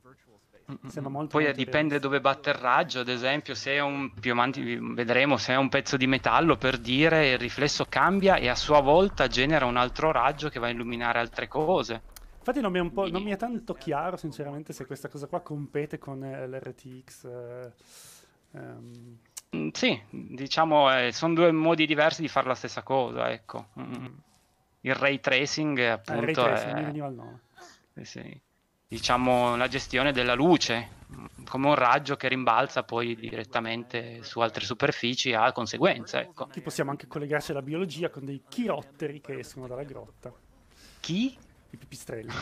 Molto, 0.67 1.27
Poi 1.29 1.45
molto 1.45 1.53
dipende 1.53 1.99
dove 1.99 2.23
batte 2.23 2.49
il 2.49 2.57
raggio, 2.57 3.01
ad 3.01 3.09
esempio, 3.09 3.55
se 3.55 3.73
è 3.73 3.81
un 3.81 4.15
più 4.15 4.33
avanti 4.33 4.79
vedremo 4.95 5.37
se 5.37 5.53
è 5.53 5.57
un 5.57 5.69
pezzo 5.69 5.99
di 5.99 6.07
metallo 6.07 6.57
per 6.57 6.79
dire 6.79 7.33
il 7.33 7.39
riflesso 7.39 7.85
cambia 7.87 8.37
e 8.37 8.49
a 8.49 8.55
sua 8.55 8.81
volta 8.81 9.27
genera 9.27 9.67
un 9.67 9.77
altro 9.77 10.11
raggio 10.11 10.49
che 10.49 10.59
va 10.59 10.69
a 10.69 10.71
illuminare 10.71 11.19
altre 11.19 11.49
cose. 11.49 12.01
Infatti 12.39 12.61
non 12.61 12.73
mi, 12.73 12.79
è 12.79 13.11
non 13.11 13.23
mi 13.23 13.31
è 13.31 13.37
tanto 13.37 13.75
chiaro, 13.75 14.17
sinceramente, 14.17 14.73
se 14.73 14.87
questa 14.87 15.09
cosa 15.09 15.27
qua 15.27 15.41
compete 15.41 15.99
con 15.99 16.23
eh, 16.23 16.47
l'RTX. 16.47 17.25
Eh, 17.25 17.73
um... 18.53 19.19
Sì, 19.73 20.01
diciamo, 20.11 20.97
eh, 20.97 21.13
sono 21.13 21.35
due 21.35 21.53
modi 21.53 21.87
diversi 21.87 22.23
di 22.23 22.29
fare 22.29 22.49
la 22.49 22.55
stessa 22.55 22.83
cosa, 22.83 23.31
ecco. 23.31 23.69
Mm. 23.79 24.07
Il 24.83 24.95
ray 24.95 25.21
tracing, 25.21 25.79
appunto, 25.79 26.13
eh, 26.13 26.17
il 26.19 26.25
ray 26.25 26.35
tracing, 26.35 26.77
è... 26.79 26.85
veniva 26.85 27.07
il 27.07 27.15
nome. 27.15 27.41
Sì, 27.95 28.05
sì 28.05 28.43
diciamo, 28.95 29.57
la 29.57 29.67
gestione 29.67 30.13
della 30.13 30.35
luce, 30.35 30.89
come 31.49 31.67
un 31.67 31.75
raggio 31.75 32.17
che 32.17 32.29
rimbalza 32.29 32.85
poi 32.85 33.17
direttamente 33.17 34.23
su 34.23 34.39
altre 34.41 34.65
superfici 34.65 35.33
ha 35.33 35.51
conseguenze. 35.53 36.21
Ecco. 36.21 36.47
Qui 36.47 36.61
possiamo 36.61 36.91
anche 36.91 37.09
collegarci 37.09 37.51
alla 37.51 37.63
biologia 37.63 38.09
con 38.09 38.25
dei 38.25 38.43
chirotteri 38.49 39.21
che 39.21 39.41
escono 39.41 39.67
dalla 39.67 39.83
grotta. 39.83 40.33
Chi? 41.01 41.37
I 41.71 41.77
pipistrelli. 41.77 42.33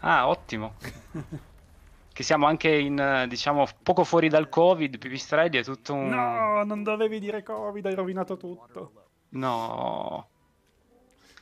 Ah, 0.00 0.28
ottimo. 0.28 0.74
che 2.18 2.24
siamo 2.24 2.46
anche 2.46 2.68
in, 2.68 3.26
diciamo, 3.28 3.64
poco 3.80 4.02
fuori 4.02 4.28
dal 4.28 4.48
Covid, 4.48 4.98
pipistrelli 4.98 5.56
è 5.56 5.62
tutto 5.62 5.94
un... 5.94 6.08
No, 6.08 6.64
non 6.64 6.82
dovevi 6.82 7.20
dire 7.20 7.44
Covid, 7.44 7.86
hai 7.86 7.94
rovinato 7.94 8.36
tutto. 8.36 8.90
No. 9.28 10.28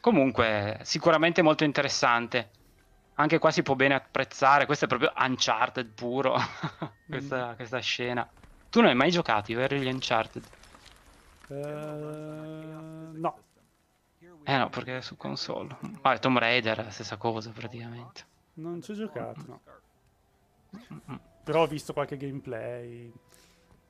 Comunque, 0.01 0.79
sicuramente 0.83 1.41
molto 1.41 1.65
interessante 1.65 2.51
anche 3.15 3.39
qua 3.39 3.51
si 3.51 3.63
può 3.63 3.75
bene 3.75 3.95
apprezzare, 3.95 4.67
questo 4.67 4.85
è 4.85 4.89
proprio 4.89 5.11
Uncharted 5.17 5.89
puro, 5.95 6.37
questa, 7.09 7.53
mm. 7.53 7.55
questa, 7.55 7.79
scena. 7.79 8.29
Tu 8.69 8.81
non 8.81 8.91
hai 8.91 8.95
mai 8.95 9.11
giocato, 9.11 9.55
vero, 9.55 9.77
gli 9.77 9.87
Uncharted? 9.87 10.45
Uh, 11.47 13.19
no. 13.19 13.39
Eh 14.45 14.57
no, 14.59 14.69
perché 14.69 14.99
è 14.99 15.01
su 15.01 15.17
console. 15.17 15.75
Vabbè, 16.03 16.19
Tomb 16.19 16.37
Raider 16.37 16.89
stessa 16.91 17.17
cosa 17.17 17.49
praticamente. 17.49 18.27
Non 18.57 18.83
ci 18.83 18.91
ho 18.91 18.95
giocato, 18.95 19.43
no. 19.47 19.61
Però 21.45 21.63
ho 21.63 21.67
visto 21.67 21.93
qualche 21.93 22.17
gameplay. 22.17 23.13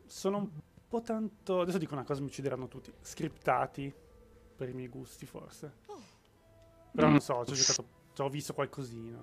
Sono 0.06 0.38
un 0.38 0.48
po' 0.88 1.00
tanto... 1.00 1.60
Adesso 1.60 1.78
dico 1.78 1.94
una 1.94 2.04
cosa, 2.04 2.20
mi 2.20 2.26
uccideranno 2.26 2.68
tutti. 2.68 2.92
Scriptati, 3.00 3.92
per 4.56 4.68
i 4.68 4.72
miei 4.72 4.88
gusti 4.88 5.26
forse. 5.26 5.72
Però 6.92 7.08
non 7.08 7.20
so, 7.20 7.44
ci 7.44 7.52
ho 7.52 7.54
giocato 7.54 7.96
ho 8.22 8.28
visto 8.28 8.54
qualcosina. 8.54 9.18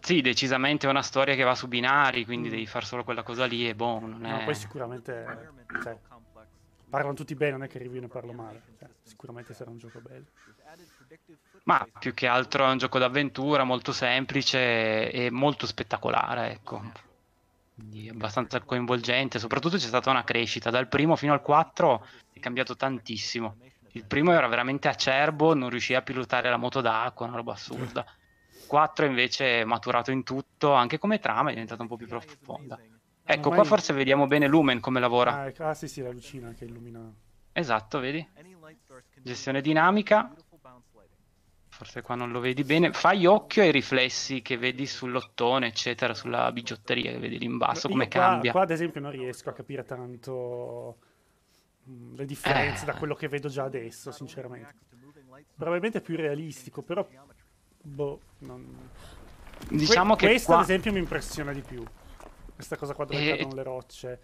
Sì, 0.00 0.20
decisamente 0.20 0.86
è 0.86 0.90
una 0.90 1.02
storia 1.02 1.34
che 1.34 1.44
va 1.44 1.54
su 1.54 1.66
binari, 1.66 2.24
quindi 2.24 2.48
mm. 2.48 2.50
devi 2.50 2.66
fare 2.66 2.84
solo 2.84 3.04
quella 3.04 3.22
cosa 3.22 3.46
lì 3.46 3.68
e 3.68 3.74
boh, 3.74 4.00
non 4.00 4.26
è... 4.26 4.30
No, 4.30 4.44
poi 4.44 4.54
sicuramente... 4.54 5.64
Cioè, 5.82 5.98
parlano 6.94 7.14
tutti 7.14 7.34
bene, 7.34 7.52
non 7.52 7.62
è 7.64 7.68
che 7.68 7.80
e 7.80 7.88
ne 7.88 8.06
parlo 8.06 8.32
male. 8.32 8.62
Cioè, 8.78 8.88
sicuramente 9.02 9.52
sarà 9.52 9.70
un 9.70 9.78
gioco 9.78 9.98
bello. 9.98 10.26
Ma 11.64 11.84
più 11.98 12.14
che 12.14 12.28
altro 12.28 12.64
è 12.64 12.70
un 12.70 12.78
gioco 12.78 13.00
d'avventura 13.00 13.64
molto 13.64 13.90
semplice 13.90 15.10
e 15.10 15.28
molto 15.28 15.66
spettacolare, 15.66 16.52
ecco. 16.52 16.82
Quindi 17.74 18.08
abbastanza 18.08 18.60
coinvolgente, 18.60 19.40
soprattutto 19.40 19.76
c'è 19.76 19.88
stata 19.88 20.10
una 20.10 20.22
crescita. 20.22 20.70
Dal 20.70 20.86
primo 20.86 21.16
fino 21.16 21.32
al 21.32 21.42
4 21.42 22.06
è 22.32 22.38
cambiato 22.38 22.76
tantissimo. 22.76 23.56
Il 23.92 24.04
primo 24.04 24.30
era 24.30 24.46
veramente 24.46 24.86
acerbo, 24.86 25.52
non 25.52 25.70
riusciva 25.70 25.98
a 25.98 26.02
pilotare 26.02 26.48
la 26.48 26.56
moto 26.56 26.80
d'acqua, 26.80 27.26
una 27.26 27.36
roba 27.36 27.54
assurda. 27.54 28.06
4 28.68 29.04
invece 29.04 29.62
è 29.62 29.64
maturato 29.64 30.12
in 30.12 30.22
tutto, 30.22 30.72
anche 30.72 30.98
come 30.98 31.18
trama 31.18 31.50
è 31.50 31.54
diventata 31.54 31.82
un 31.82 31.88
po' 31.88 31.96
più 31.96 32.06
profonda. 32.06 32.78
Ecco, 33.26 33.50
qua 33.50 33.64
forse 33.64 33.92
vediamo 33.92 34.26
bene 34.26 34.46
Lumen 34.46 34.80
come 34.80 35.00
lavora. 35.00 35.34
Ah, 35.34 35.46
ecco, 35.46 35.64
ah 35.64 35.74
sì, 35.74 35.88
sì, 35.88 36.02
la 36.02 36.10
lucina 36.10 36.52
che 36.52 36.64
illumina. 36.64 37.12
Esatto, 37.52 37.98
vedi? 37.98 38.26
Gestione 39.22 39.60
dinamica. 39.60 40.32
Forse 41.68 42.02
qua 42.02 42.14
non 42.14 42.30
lo 42.30 42.38
vedi 42.38 42.62
bene. 42.62 42.92
Fai 42.92 43.26
occhio 43.26 43.62
ai 43.62 43.72
riflessi 43.72 44.42
che 44.42 44.56
vedi 44.56 44.86
sull'ottone, 44.86 45.66
eccetera, 45.66 46.14
sulla 46.14 46.52
bigiotteria 46.52 47.10
che 47.10 47.18
vedi 47.18 47.38
lì 47.38 47.46
in 47.46 47.56
basso, 47.56 47.88
come 47.88 48.08
qua, 48.08 48.20
cambia. 48.20 48.52
Qua 48.52 48.62
ad 48.62 48.70
esempio 48.70 49.00
non 49.00 49.10
riesco 49.10 49.50
a 49.50 49.52
capire 49.52 49.84
tanto 49.84 50.98
Mm, 51.90 52.16
le 52.16 52.24
differenze 52.24 52.84
eh. 52.84 52.86
da 52.86 52.94
quello 52.94 53.14
che 53.14 53.28
vedo 53.28 53.48
già 53.48 53.64
adesso, 53.64 54.10
sinceramente. 54.10 54.74
Probabilmente 55.54 55.98
è 55.98 56.00
più 56.00 56.16
realistico, 56.16 56.82
però... 56.82 57.06
Boh, 57.82 58.20
non... 58.38 58.88
Diciamo 59.68 60.16
que- 60.16 60.26
che 60.26 60.32
Questo 60.32 60.52
qua... 60.52 60.56
ad 60.58 60.64
esempio 60.68 60.92
mi 60.92 60.98
impressiona 60.98 61.52
di 61.52 61.60
più. 61.60 61.84
Questa 62.54 62.76
cosa 62.76 62.94
qua 62.94 63.04
dove 63.04 63.32
e... 63.32 63.36
cadono 63.36 63.54
le 63.54 63.62
rocce. 63.62 64.20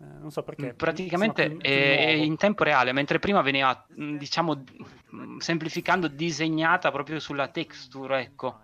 Eh, 0.00 0.04
non 0.04 0.30
so 0.30 0.42
perché. 0.42 0.74
Praticamente 0.74 1.48
più, 1.48 1.58
più 1.58 1.70
è 1.70 2.10
in 2.10 2.36
tempo 2.36 2.62
reale, 2.62 2.92
mentre 2.92 3.18
prima 3.18 3.42
veniva, 3.42 3.86
mm, 4.00 4.16
diciamo, 4.16 4.64
mm, 5.14 5.38
semplificando, 5.38 6.08
disegnata 6.08 6.90
proprio 6.90 7.18
sulla 7.18 7.48
texture, 7.48 8.20
ecco. 8.20 8.60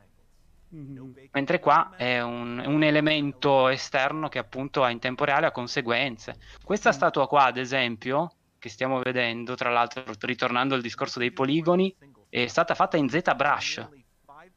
Mm-hmm. 0.75 1.13
Mentre 1.33 1.61
qua 1.61 1.95
è 1.97 2.21
un, 2.21 2.63
un, 2.65 2.83
elemento 2.83 3.69
esterno 3.69 4.29
che 4.29 4.39
appunto 4.39 4.83
ha 4.83 4.91
in 4.91 4.99
tempo 4.99 5.25
reale 5.25 5.47
ha 5.47 5.53
conseguenze. 5.53 6.37
Questa 6.63 6.91
mm. 6.91 6.93
statua 6.93 7.29
qua, 7.29 7.45
ad 7.45 7.57
esempio, 7.57 8.33
che 8.59 8.69
stiamo 8.69 9.01
vedendo, 9.01 9.55
tra 9.55 9.71
l'altro 9.71 10.05
ritornando 10.21 10.75
al 10.75 10.81
discorso 10.81 11.19
dei 11.19 11.33
poligoni, 11.33 11.95
è 12.29 12.47
stata 12.47 12.75
fatta 12.75 12.97
in 12.97 13.09
ZBrush, 13.09 13.89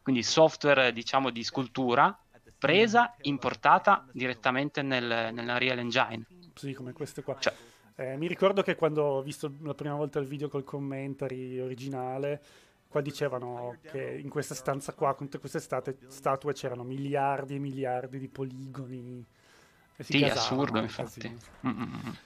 quindi 0.02 0.24
software 0.24 0.94
diciamo 0.94 1.30
di 1.30 1.44
scultura, 1.44 2.18
presa, 2.58 3.16
importata 3.22 4.06
direttamente 4.12 4.82
nel, 4.82 5.34
nell'Unreal 5.34 5.80
Engine. 5.80 6.26
Sì, 6.54 6.74
come 6.74 6.94
queste 6.94 7.22
qua. 7.22 7.38
Cioè, 7.40 7.54
eh, 7.96 8.18
mi 8.18 8.28
ricordo 8.28 8.62
che 8.62 8.76
quando 8.76 9.04
ho 9.04 9.22
visto 9.22 9.52
la 9.62 9.74
prima 9.74 9.96
volta 9.96 10.20
il 10.20 10.28
video 10.28 10.50
col 10.50 10.64
commentary 10.64 11.60
originale, 11.60 12.42
Qua 12.88 13.02
dicevano 13.02 13.78
che 13.82 14.18
in 14.18 14.30
questa 14.30 14.56
stanza 14.56 14.94
qua, 14.94 15.14
con 15.14 15.26
tutte 15.26 15.40
queste 15.40 15.60
state, 15.60 15.98
statue, 16.08 16.54
c'erano 16.54 16.84
miliardi 16.84 17.56
e 17.56 17.60
miliardi 17.60 18.18
di 18.18 18.30
poligoni. 18.30 19.26
Sì, 20.00 20.24
assurdo, 20.24 20.80
infatti. 20.80 21.38
Mm-mm. 21.66 22.18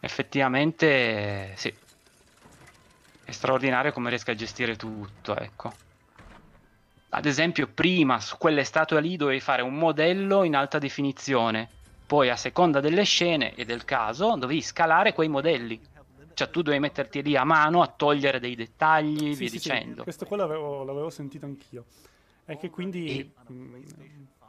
Effettivamente, 0.00 1.54
sì. 1.56 1.72
È 3.24 3.30
straordinario 3.30 3.92
come 3.92 4.08
riesca 4.08 4.32
a 4.32 4.34
gestire 4.34 4.74
tutto, 4.74 5.36
ecco. 5.36 5.72
Ad 7.16 7.26
esempio, 7.26 7.68
prima 7.68 8.20
su 8.20 8.36
quelle 8.38 8.64
statue 8.64 9.00
lì 9.00 9.16
dovevi 9.16 9.40
fare 9.40 9.62
un 9.62 9.74
modello 9.74 10.42
in 10.42 10.56
alta 10.56 10.78
definizione, 10.78 11.68
poi 12.06 12.28
a 12.28 12.36
seconda 12.36 12.80
delle 12.80 13.04
scene 13.04 13.54
e 13.54 13.64
del 13.64 13.84
caso 13.84 14.36
dovevi 14.36 14.60
scalare 14.60 15.12
quei 15.12 15.28
modelli 15.28 15.80
cioè 16.34 16.50
tu 16.50 16.62
devi 16.62 16.80
metterti 16.80 17.22
lì 17.22 17.36
a 17.36 17.44
mano 17.44 17.80
a 17.80 17.86
togliere 17.86 18.40
dei 18.40 18.56
dettagli, 18.56 19.32
sì, 19.32 19.38
via 19.38 19.48
sì, 19.48 19.56
dicendo. 19.56 19.96
Sì. 19.98 20.02
Questo 20.02 20.26
qua 20.26 20.36
l'avevo, 20.38 20.82
l'avevo, 20.82 21.08
sentito 21.08 21.46
anch'io. 21.46 21.84
È 22.44 22.58
che 22.58 22.70
quindi 22.70 23.20
e... 23.20 23.30
mh, 23.46 23.54
mm, 23.54 23.82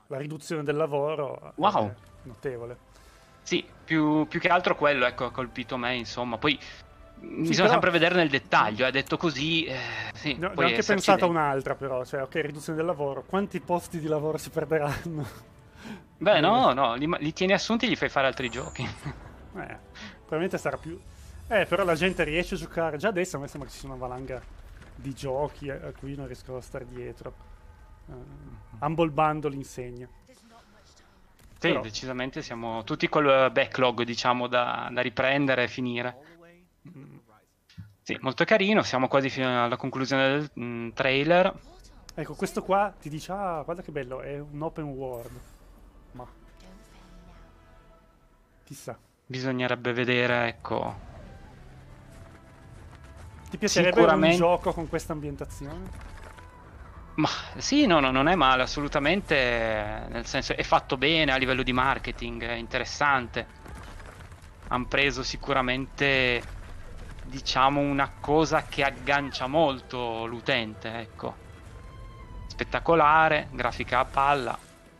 la 0.07 0.17
riduzione 0.17 0.63
del 0.63 0.75
lavoro 0.75 1.53
wow. 1.55 1.87
è 1.87 1.93
notevole. 2.23 2.77
Sì, 3.43 3.63
più, 3.83 4.25
più, 4.27 4.39
che 4.39 4.47
altro 4.47 4.75
quello 4.75 5.05
ecco, 5.05 5.25
ha 5.25 5.31
colpito 5.31 5.77
me, 5.77 5.95
insomma. 5.95 6.37
Poi 6.37 6.59
bisogna 7.19 7.67
però... 7.67 7.69
sempre 7.71 7.91
vedere 7.91 8.15
nel 8.15 8.29
dettaglio, 8.29 8.85
è 8.85 8.91
detto 8.91 9.17
così. 9.17 9.65
Eh, 9.65 9.77
sì, 10.13 10.35
no, 10.37 10.51
ho 10.53 10.61
anche 10.61 10.83
pensato 10.83 11.25
a 11.25 11.27
un'altra, 11.27 11.75
però, 11.75 12.03
cioè, 12.05 12.21
ok, 12.21 12.35
riduzione 12.35 12.77
del 12.77 12.87
lavoro, 12.87 13.23
quanti 13.25 13.59
posti 13.59 13.99
di 13.99 14.07
lavoro 14.07 14.37
si 14.37 14.49
perderanno? 14.49 15.53
Beh, 16.17 16.39
no, 16.39 16.73
no, 16.73 16.95
li, 16.95 17.09
li 17.19 17.33
tieni 17.33 17.53
assunti 17.53 17.85
e 17.85 17.89
gli 17.89 17.95
fai 17.95 18.09
fare 18.09 18.27
altri 18.27 18.49
giochi. 18.49 18.87
Eh, 19.55 19.77
probabilmente 20.17 20.57
sarà 20.57 20.75
più 20.75 20.99
eh, 21.47 21.65
però 21.65 21.83
la 21.83 21.95
gente 21.95 22.23
riesce 22.23 22.55
a 22.55 22.57
giocare. 22.57 22.97
Già 22.97 23.09
adesso 23.09 23.37
a 23.37 23.39
me 23.39 23.47
sembra 23.47 23.67
che 23.67 23.75
ci 23.75 23.81
sia 23.81 23.89
una 23.89 23.97
valanga 23.97 24.41
di 24.95 25.13
giochi 25.13 25.69
a 25.69 25.91
cui 25.97 26.15
non 26.15 26.25
riesco 26.25 26.57
a 26.57 26.61
stare 26.61 26.87
dietro. 26.87 27.33
Uh, 28.07 28.23
Humble 28.79 29.09
Bundle 29.09 29.55
insegna. 29.55 30.07
Sì, 30.27 31.69
Però... 31.71 31.81
decisamente 31.81 32.41
siamo 32.41 32.83
tutti 32.83 33.07
col 33.07 33.49
backlog, 33.51 34.03
diciamo, 34.03 34.47
da, 34.47 34.89
da 34.91 35.01
riprendere 35.01 35.63
e 35.63 35.67
finire. 35.67 36.34
Sì, 38.01 38.17
molto 38.21 38.45
carino, 38.45 38.83
siamo 38.83 39.07
quasi 39.07 39.29
fino 39.29 39.63
alla 39.63 39.77
conclusione 39.77 40.29
del 40.29 40.51
mm, 40.59 40.89
trailer. 40.91 41.53
Ecco, 42.13 42.35
questo 42.35 42.63
qua 42.63 42.93
ti 42.99 43.09
dice, 43.09 43.31
ah, 43.31 43.61
guarda 43.63 43.81
che 43.81 43.91
bello, 43.91 44.21
è 44.21 44.39
un 44.39 44.61
open 44.61 44.85
world. 44.85 45.39
Ma... 46.11 46.25
Chissà. 48.63 48.97
Bisognerebbe 49.25 49.91
vedere, 49.91 50.47
ecco. 50.47 51.13
Ti 53.49 53.57
piacerebbe 53.57 53.95
Sicuramente... 53.95 54.35
un 54.35 54.41
gioco 54.41 54.71
con 54.71 54.87
questa 54.87 55.13
ambientazione? 55.13 56.13
Ma 57.15 57.29
sì, 57.57 57.85
no, 57.85 57.99
no, 57.99 58.11
non 58.11 58.27
è 58.27 58.35
male, 58.35 58.63
assolutamente, 58.63 60.05
nel 60.09 60.25
senso 60.25 60.53
è 60.53 60.63
fatto 60.63 60.97
bene 60.97 61.31
a 61.31 61.37
livello 61.37 61.63
di 61.63 61.71
marketing, 61.71 62.43
è 62.43 62.53
interessante. 62.53 63.47
Hanno 64.67 64.85
preso 64.85 65.23
sicuramente, 65.23 66.41
diciamo, 67.25 67.79
una 67.79 68.11
cosa 68.19 68.63
che 68.63 68.83
aggancia 68.83 69.47
molto 69.47 70.25
l'utente, 70.25 70.99
ecco. 70.99 71.43
Spettacolare, 72.47 73.49
grafica 73.51 73.99
a 73.99 74.05
palla. 74.05 74.57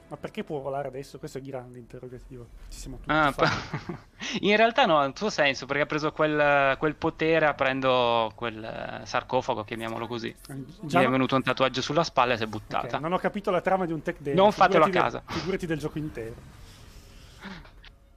Ma 0.08 0.18
perché 0.18 0.44
può 0.44 0.60
volare 0.60 0.88
adesso? 0.88 1.18
Questo 1.18 1.40
è 1.40 1.42
il 1.42 1.48
grande 1.48 1.80
interrogativo. 1.80 2.48
Ci 2.70 2.78
siamo 2.78 2.98
tutti 2.98 3.10
ah, 3.12 3.34
In 4.42 4.56
realtà 4.56 4.86
no, 4.86 5.00
ha 5.00 5.06
un 5.06 5.16
suo 5.16 5.32
senso, 5.32 5.66
perché 5.66 5.82
ha 5.82 5.86
preso 5.88 6.12
quel, 6.12 6.76
quel 6.78 6.96
potere 6.96 7.48
aprendo 7.48 8.32
quel 8.36 9.02
sarcofago, 9.04 9.64
chiamiamolo 9.64 10.06
così. 10.06 10.28
Eh, 10.28 10.64
già 10.82 11.02
Gli 11.02 11.06
è 11.06 11.10
venuto 11.10 11.36
un 11.36 11.42
tatuaggio 11.42 11.82
sulla 11.82 12.04
spalla 12.04 12.34
e 12.34 12.38
si 12.38 12.44
è 12.44 12.48
buttata. 12.48 12.88
Okay, 12.88 13.00
non 13.00 13.14
ho 13.14 13.18
capito 13.18 13.50
la 13.50 13.62
trama 13.62 13.88
di 13.88 13.94
un 13.94 14.04
tech 14.04 14.20
demo. 14.20 14.44
Non 14.44 14.52
fatelo 14.52 14.86
a 14.86 14.90
casa. 14.90 15.24
Del, 15.26 15.38
figurati 15.38 15.66
del 15.66 15.80
gioco 15.80 15.98
intero. 15.98 16.36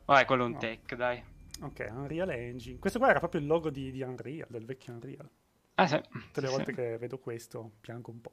Vabbè, 0.05 0.25
quello 0.27 0.43
è 0.43 0.47
un 0.47 0.53
no. 0.53 0.59
tech, 0.59 0.95
dai. 0.95 1.23
Ok, 1.61 1.89
Unreal 1.91 2.31
Engine. 2.31 2.79
Questo 2.79 2.99
qua 2.99 3.11
era 3.11 3.19
proprio 3.19 3.41
il 3.41 3.47
logo 3.47 3.71
di, 3.71 3.91
di 3.91 4.03
Unreal, 4.03 4.47
del 4.49 4.65
vecchio 4.65 4.93
Unreal. 4.93 5.29
Ah, 5.75 5.87
sì. 5.87 6.01
Tutte 6.11 6.41
le 6.41 6.49
volte 6.49 6.73
sì. 6.73 6.75
che 6.75 6.99
vedo 6.99 7.19
questo 7.19 7.73
piango 7.81 8.11
un 8.11 8.21
po'. 8.21 8.33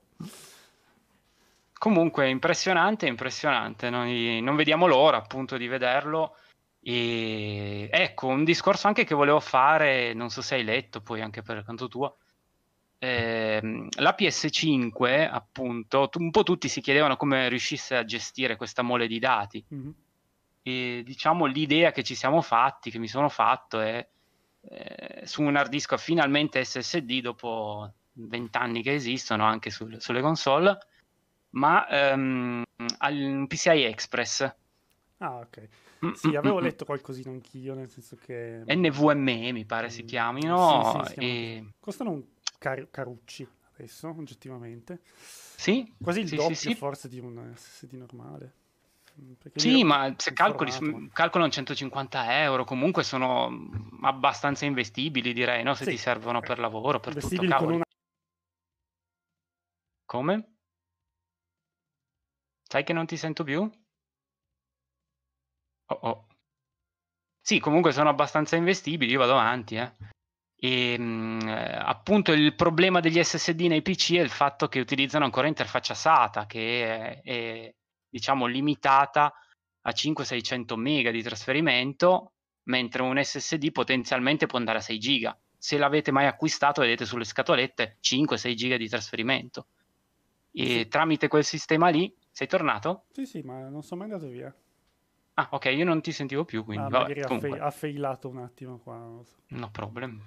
Comunque 1.77 2.29
impressionante, 2.29 3.05
impressionante, 3.05 3.89
Noi 3.89 4.41
non 4.41 4.55
vediamo 4.55 4.87
l'ora 4.87 5.17
appunto 5.17 5.57
di 5.57 5.67
vederlo. 5.67 6.37
E 6.81 7.89
ecco, 7.91 8.27
un 8.27 8.43
discorso 8.43 8.87
anche 8.87 9.03
che 9.03 9.15
volevo 9.15 9.39
fare, 9.39 10.13
non 10.13 10.29
so 10.29 10.41
se 10.41 10.55
hai 10.55 10.63
letto 10.63 11.01
poi 11.01 11.21
anche 11.21 11.41
per 11.41 11.63
conto 11.63 11.87
tuo, 11.87 12.17
eh, 12.99 13.59
la 13.97 14.15
PS5 14.17 15.29
appunto, 15.29 16.09
un 16.15 16.31
po' 16.31 16.43
tutti 16.43 16.67
si 16.67 16.81
chiedevano 16.81 17.17
come 17.17 17.49
riuscisse 17.49 17.95
a 17.95 18.05
gestire 18.05 18.55
questa 18.55 18.81
mole 18.81 19.07
di 19.07 19.19
dati. 19.19 19.63
Mm-hmm. 19.73 19.89
E 20.67 21.03
diciamo 21.05 21.45
l'idea 21.45 21.91
che 21.91 22.03
ci 22.03 22.15
siamo 22.15 22.41
fatti, 22.41 22.89
che 22.89 22.97
mi 22.97 23.07
sono 23.07 23.29
fatto 23.29 23.79
è 23.79 24.07
eh, 24.61 25.21
su 25.25 25.43
un 25.43 25.55
hard 25.55 25.69
disk 25.69 25.95
finalmente 25.97 26.63
SSD 26.63 27.21
dopo 27.21 27.93
vent'anni 28.13 28.81
che 28.81 28.95
esistono 28.95 29.43
anche 29.43 29.69
sul, 29.69 30.01
sulle 30.01 30.21
console 30.21 30.79
ma 31.51 31.85
um, 32.13 32.63
al 32.97 33.45
PCI 33.47 33.83
Express. 33.83 34.55
Ah, 35.17 35.37
ok. 35.37 35.67
Mm, 36.05 36.11
sì, 36.11 36.27
mm, 36.29 36.35
avevo 36.35 36.59
mm, 36.59 36.63
letto 36.63 36.85
qualcosina 36.85 37.29
anch'io, 37.29 37.73
nel 37.75 37.89
senso 37.89 38.15
che... 38.15 38.63
NVMe 38.65 39.51
mi 39.51 39.65
pare 39.65 39.89
si 39.89 40.03
chiamino. 40.03 41.03
Sì, 41.05 41.13
sì, 41.13 41.19
e... 41.19 41.65
Costano 41.79 42.11
un 42.11 42.23
car- 42.57 42.89
carucci 42.89 43.47
adesso, 43.75 44.09
oggettivamente. 44.09 45.01
Sì. 45.05 45.93
Quasi 46.01 46.21
il 46.21 46.27
sì, 46.27 46.35
doppio 46.35 46.75
forse 46.75 47.07
di 47.07 47.19
un 47.19 47.53
SSD 47.55 47.93
normale. 47.93 48.53
Sì, 49.55 49.83
ma 49.83 50.13
se 50.17 50.33
calcoli, 50.33 50.71
calcolano 51.13 51.51
150 51.51 52.41
euro, 52.41 52.65
comunque 52.65 53.03
sono 53.03 53.69
abbastanza 54.01 54.65
investibili, 54.65 55.33
direi, 55.33 55.63
no? 55.63 55.73
Se 55.73 55.85
ti 55.85 55.97
servono 55.97 56.41
per 56.41 56.59
lavoro, 56.59 56.99
per 56.99 57.15
tutto, 57.15 57.45
cavolo. 57.47 57.75
Una... 57.75 57.83
Come? 60.05 60.55
Sai 62.63 62.83
che 62.83 62.93
non 62.93 63.05
ti 63.05 63.15
sento 63.15 63.43
più? 63.43 63.61
Oh 65.87 65.99
oh. 66.01 66.27
Sì, 67.39 67.59
comunque 67.59 67.91
sono 67.91 68.09
abbastanza 68.09 68.55
investibili, 68.55 69.11
io 69.11 69.19
vado 69.19 69.33
avanti, 69.33 69.75
eh. 69.75 69.91
E 70.57 70.97
mh, 70.97 71.03
mm, 71.03 71.47
eh, 71.47 71.75
appunto 71.75 72.31
il 72.31 72.55
problema 72.55 72.99
degli 72.99 73.21
SSD 73.21 73.61
nei 73.61 73.81
PC 73.81 74.13
è 74.15 74.21
il 74.21 74.29
fatto 74.29 74.67
che 74.67 74.79
utilizzano 74.79 75.25
ancora 75.25 75.47
interfaccia 75.47 75.93
SATA, 75.93 76.45
che 76.47 77.21
è, 77.21 77.21
è 77.21 77.75
diciamo 78.15 78.45
limitata 78.45 79.33
a 79.81 79.89
500-600 79.89 80.75
mega 80.75 81.11
di 81.11 81.21
trasferimento, 81.21 82.31
mentre 82.63 83.01
un 83.01 83.21
SSD 83.21 83.73
potenzialmente 83.73 84.45
può 84.45 84.57
andare 84.57 84.77
a 84.77 84.81
6 84.81 84.97
giga. 84.97 85.37
Se 85.57 85.77
l'avete 85.77 86.11
mai 86.11 86.25
acquistato, 86.25 86.79
vedete 86.79 87.05
sulle 87.05 87.25
scatolette 87.25 87.97
5-6 88.01 88.53
giga 88.53 88.77
di 88.77 88.87
trasferimento. 88.87 89.67
E 90.53 90.65
sì. 90.65 90.87
tramite 90.87 91.27
quel 91.27 91.43
sistema 91.43 91.89
lì 91.89 92.15
sei 92.31 92.47
tornato? 92.47 93.03
Sì, 93.11 93.25
sì, 93.25 93.41
ma 93.41 93.67
non 93.67 93.83
sono 93.83 94.03
mai 94.03 94.11
andato 94.11 94.31
via. 94.31 94.55
Ah, 95.33 95.49
ok, 95.51 95.65
io 95.65 95.83
non 95.83 96.01
ti 96.01 96.13
sentivo 96.13 96.45
più, 96.45 96.63
quindi... 96.63 96.85
Ah, 96.85 96.99
magari 96.99 97.21
ha, 97.21 97.37
fe- 97.37 97.59
ha 97.59 97.71
failato 97.71 98.29
un 98.29 98.37
attimo 98.37 98.77
qua. 98.77 99.19
So. 99.25 99.35
No 99.47 99.69
problem. 99.71 100.21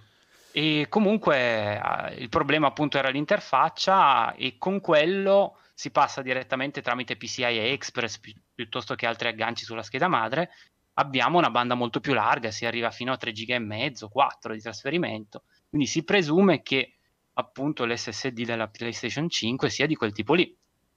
E 0.53 0.87
comunque 0.91 1.79
ah, 1.79 2.13
il 2.13 2.29
problema 2.29 2.67
appunto 2.67 2.99
era 2.99 3.09
l'interfaccia 3.09 4.35
e 4.35 4.59
con 4.59 4.83
quello 4.83 5.57
si 5.79 5.93
passa 5.93 6.23
direttamente 6.23 6.83
tramite 6.83 7.17
PCI 7.17 7.57
Express 7.71 8.19
pi- 8.19 8.37
piuttosto 8.53 8.97
che 8.97 9.07
altri 9.07 9.29
agganci 9.29 9.65
sulla 9.65 9.85
scheda 9.85 10.09
madre. 10.09 10.51
Abbiamo 10.95 11.39
una 11.39 11.51
banda 11.51 11.77
molto 11.77 12.01
più 12.01 12.15
larga, 12.15 12.51
si 12.51 12.67
arriva 12.67 12.91
fino 12.91 13.13
a 13.13 13.17
3 13.17 13.31
giga 13.31 13.55
e 13.55 13.61
mezzo, 13.61 14.09
4 14.09 14.55
di 14.55 14.61
trasferimento. 14.61 15.45
Quindi 15.69 15.87
si 15.87 16.03
presume 16.03 16.63
che 16.63 16.95
appunto 17.35 17.85
l'SSD 17.85 18.45
della 18.45 18.67
PlayStation 18.67 19.29
5 19.29 19.71
sia 19.71 19.87
di 19.87 19.95
quel 19.95 20.11
tipo 20.11 20.35
lì. 20.35 20.53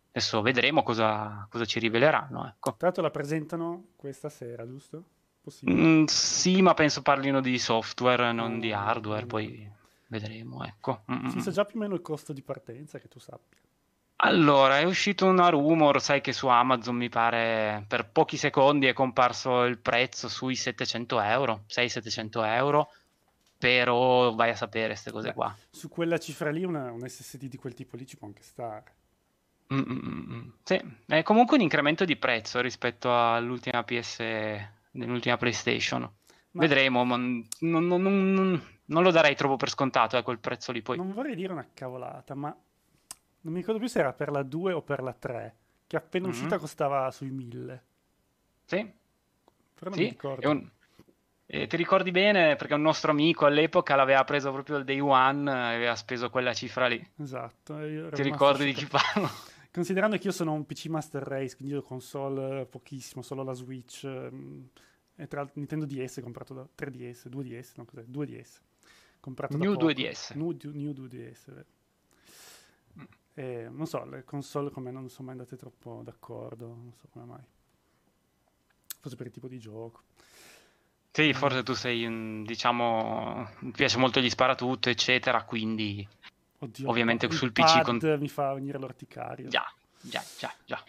Adesso 0.10 0.42
vedremo 0.42 0.82
cosa, 0.82 1.46
cosa 1.48 1.66
ci 1.66 1.78
riveleranno. 1.78 2.48
Ecco. 2.48 2.72
Tra 2.72 2.88
l'altro 2.88 3.04
la 3.04 3.12
presentano 3.12 3.90
questa 3.96 4.30
sera, 4.30 4.66
giusto? 4.66 5.04
Mm, 5.70 6.06
sì, 6.06 6.60
ma 6.64 6.74
penso 6.74 7.04
parlino 7.04 7.40
di 7.40 7.60
software, 7.60 8.32
non 8.32 8.56
oh, 8.56 8.60
di 8.60 8.74
hardware, 8.74 9.28
poi 9.28 9.72
vedremo. 10.08 10.66
Ecco. 10.66 11.04
Mm-mm. 11.12 11.28
Si 11.28 11.40
sa 11.40 11.52
già 11.52 11.66
più 11.66 11.78
o 11.78 11.82
meno 11.84 11.94
il 11.94 12.02
costo 12.02 12.34
di 12.34 12.42
partenza, 12.42 12.98
che 12.98 13.08
tu 13.08 13.20
sappia. 13.20 13.60
Allora, 14.24 14.80
è 14.80 14.84
uscito 14.84 15.26
una 15.26 15.50
rumor, 15.50 16.00
sai 16.00 16.22
che 16.22 16.32
su 16.32 16.48
Amazon 16.48 16.96
mi 16.96 17.10
pare 17.10 17.84
per 17.88 18.08
pochi 18.10 18.38
secondi 18.38 18.86
è 18.86 18.94
comparso 18.94 19.64
il 19.64 19.80
prezzo 19.80 20.30
sui 20.30 20.56
700 20.56 21.20
euro, 21.22 21.64
600-700 21.68 22.46
euro, 22.46 22.92
però 23.58 24.36
vai 24.36 24.52
a 24.52 24.56
sapere 24.56 24.90
queste 24.90 25.12
cose 25.12 25.30
Beh, 25.30 25.34
qua. 25.34 25.56
Su 25.72 25.90
quella 25.90 26.20
cifra 26.20 26.52
lì 26.52 26.64
una, 26.64 26.92
un 26.92 27.08
SSD 27.08 27.46
di 27.46 27.58
quel 27.58 27.74
tipo 27.74 27.96
lì 27.96 28.06
ci 28.06 28.18
può 28.18 28.28
anche 28.28 28.44
stare. 28.44 28.96
Mm-mm. 29.74 30.54
Sì, 30.64 30.80
è 31.08 31.24
comunque 31.24 31.58
un 31.58 31.64
incremento 31.64 32.06
di 32.06 32.16
prezzo 32.18 32.60
rispetto 32.60 33.12
all'ultima 33.12 33.84
PS, 33.84 34.20
nell'ultima 34.92 35.38
PlayStation. 35.38 36.02
Ma... 36.02 36.62
Vedremo, 36.62 37.04
ma 37.06 37.16
non, 37.16 37.48
non, 37.60 37.88
non, 37.88 38.62
non, 38.86 39.04
lo 39.04 39.10
darei 39.10 39.36
troppo 39.36 39.56
per 39.56 39.70
scontato, 39.70 40.16
eh, 40.18 40.22
quel 40.22 40.38
prezzo 40.38 40.72
lì 40.72 40.84
poi. 40.84 40.98
Non 40.98 41.12
vorrei 41.12 41.34
dire 41.34 41.54
una 41.54 41.66
cavolata, 41.74 42.36
ma 42.36 42.56
non 43.42 43.54
mi 43.54 43.60
ricordo 43.60 43.80
più 43.80 43.90
se 43.90 44.00
era 44.00 44.14
per 44.14 44.32
la 44.32 44.44
2 44.44 44.74
o 44.74 44.82
per 44.82 45.02
la 45.02 45.14
3, 45.14 45.56
che 45.88 45.98
appena 45.98 46.28
mm-hmm. 46.28 46.36
uscita 46.36 46.58
costava 46.58 47.10
sui 47.12 47.30
1000. 47.30 47.84
Sì. 48.66 48.78
Però 49.74 49.90
non 49.90 49.94
sì, 49.94 50.04
mi 50.04 50.10
ricordo. 50.10 50.50
Un... 50.50 50.70
Eh, 51.54 51.68
ti 51.68 51.76
ricordi 51.76 52.12
bene 52.12 52.56
perché 52.56 52.76
un 52.76 52.82
nostro 52.82 53.12
amico 53.12 53.46
all'epoca 53.46 53.96
l'aveva 53.96 54.24
preso 54.24 54.54
proprio 54.54 54.78
il 54.78 54.86
day 54.86 55.00
one 55.00 55.52
e 55.52 55.76
aveva 55.76 55.96
speso 55.96 56.30
quella 56.30 56.54
cifra 56.54 56.88
lì. 56.88 57.06
Esatto. 57.18 57.78
Ti 57.78 58.22
ricordi 58.22 58.64
di 58.64 58.74
chi 58.74 58.86
parlo? 58.86 59.30
Considerando 59.72 60.18
che 60.18 60.28
io 60.28 60.34
sono 60.34 60.54
un 60.54 60.66
PC 60.66 60.86
Master 60.86 61.24
Race, 61.24 61.56
quindi 61.56 61.74
io 61.74 61.82
console 61.82 62.66
pochissimo, 62.66 63.22
solo 63.22 63.44
la 63.44 63.54
Switch. 63.54 64.06
Mm, 64.06 64.64
e 65.16 65.28
tra 65.28 65.40
l'altro 65.40 65.60
Nintendo 65.60 65.86
DS 65.86 66.20
comprato 66.22 66.54
da 66.54 66.62
3DS, 66.62 67.28
2DS, 67.30 67.72
no 67.76 67.86
cos'è? 67.86 68.04
2DS. 68.04 68.60
Comprato 69.20 69.58
New 69.58 69.76
da 69.76 69.86
2DS. 69.86 70.36
New, 70.36 70.58
New 70.72 70.92
2DS. 70.92 71.64
E, 73.34 73.68
non 73.70 73.86
so, 73.86 74.04
le 74.06 74.24
console 74.24 74.70
come 74.70 74.92
non 74.92 75.10
sono 75.10 75.30
mai 75.30 75.38
andate 75.38 75.56
troppo 75.56 76.02
d'accordo, 76.04 76.68
non 76.68 76.94
so 76.94 77.08
come 77.12 77.26
mai. 77.26 77.44
Forse 79.00 79.16
per 79.16 79.28
il 79.28 79.32
tipo 79.32 79.48
di 79.48 79.60
gioco. 79.60 80.02
Sì, 81.12 81.30
eh. 81.30 81.34
forse 81.34 81.64
tu 81.64 81.74
sei, 81.74 82.44
diciamo, 82.44 83.48
piace 83.74 83.98
molto 83.98 84.20
gli 84.20 84.30
sparatutto, 84.30 84.90
eccetera, 84.90 85.44
quindi 85.44 86.08
Oddio, 86.60 86.90
ovviamente 86.90 87.30
sul 87.32 87.52
PC 87.52 87.82
con... 87.82 88.00
mi 88.20 88.28
fa 88.28 88.54
venire 88.54 88.78
l'orticaria. 88.78 89.48
Già, 89.48 89.66
già, 90.02 90.24
già, 90.38 90.54
già. 90.66 90.84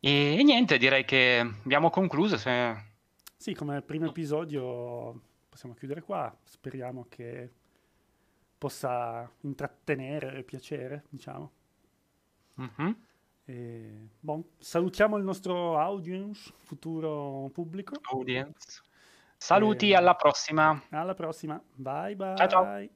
E, 0.00 0.36
e, 0.38 0.42
niente, 0.42 0.78
direi 0.78 1.04
che 1.04 1.38
abbiamo 1.38 1.90
concluso. 1.90 2.36
Se... 2.36 2.90
Sì, 3.36 3.54
come 3.54 3.82
primo 3.82 4.06
episodio 4.06 5.20
possiamo 5.48 5.74
chiudere 5.74 6.02
qua. 6.02 6.34
Speriamo 6.42 7.06
che 7.08 7.52
possa 8.62 9.28
intrattenere 9.40 10.38
e 10.38 10.42
piacere, 10.44 11.02
diciamo. 11.08 11.50
Mm-hmm. 12.60 12.92
E, 13.46 14.08
bon, 14.20 14.44
salutiamo 14.56 15.16
il 15.16 15.24
nostro 15.24 15.80
audience, 15.80 16.52
futuro 16.58 17.50
pubblico. 17.52 17.96
Audience. 18.12 18.80
Saluti, 19.36 19.90
e, 19.90 19.96
alla 19.96 20.14
prossima. 20.14 20.80
Alla 20.90 21.14
prossima. 21.14 21.60
Bye 21.74 22.14
bye. 22.14 22.36
Ciao 22.36 22.48
ciao. 22.48 22.88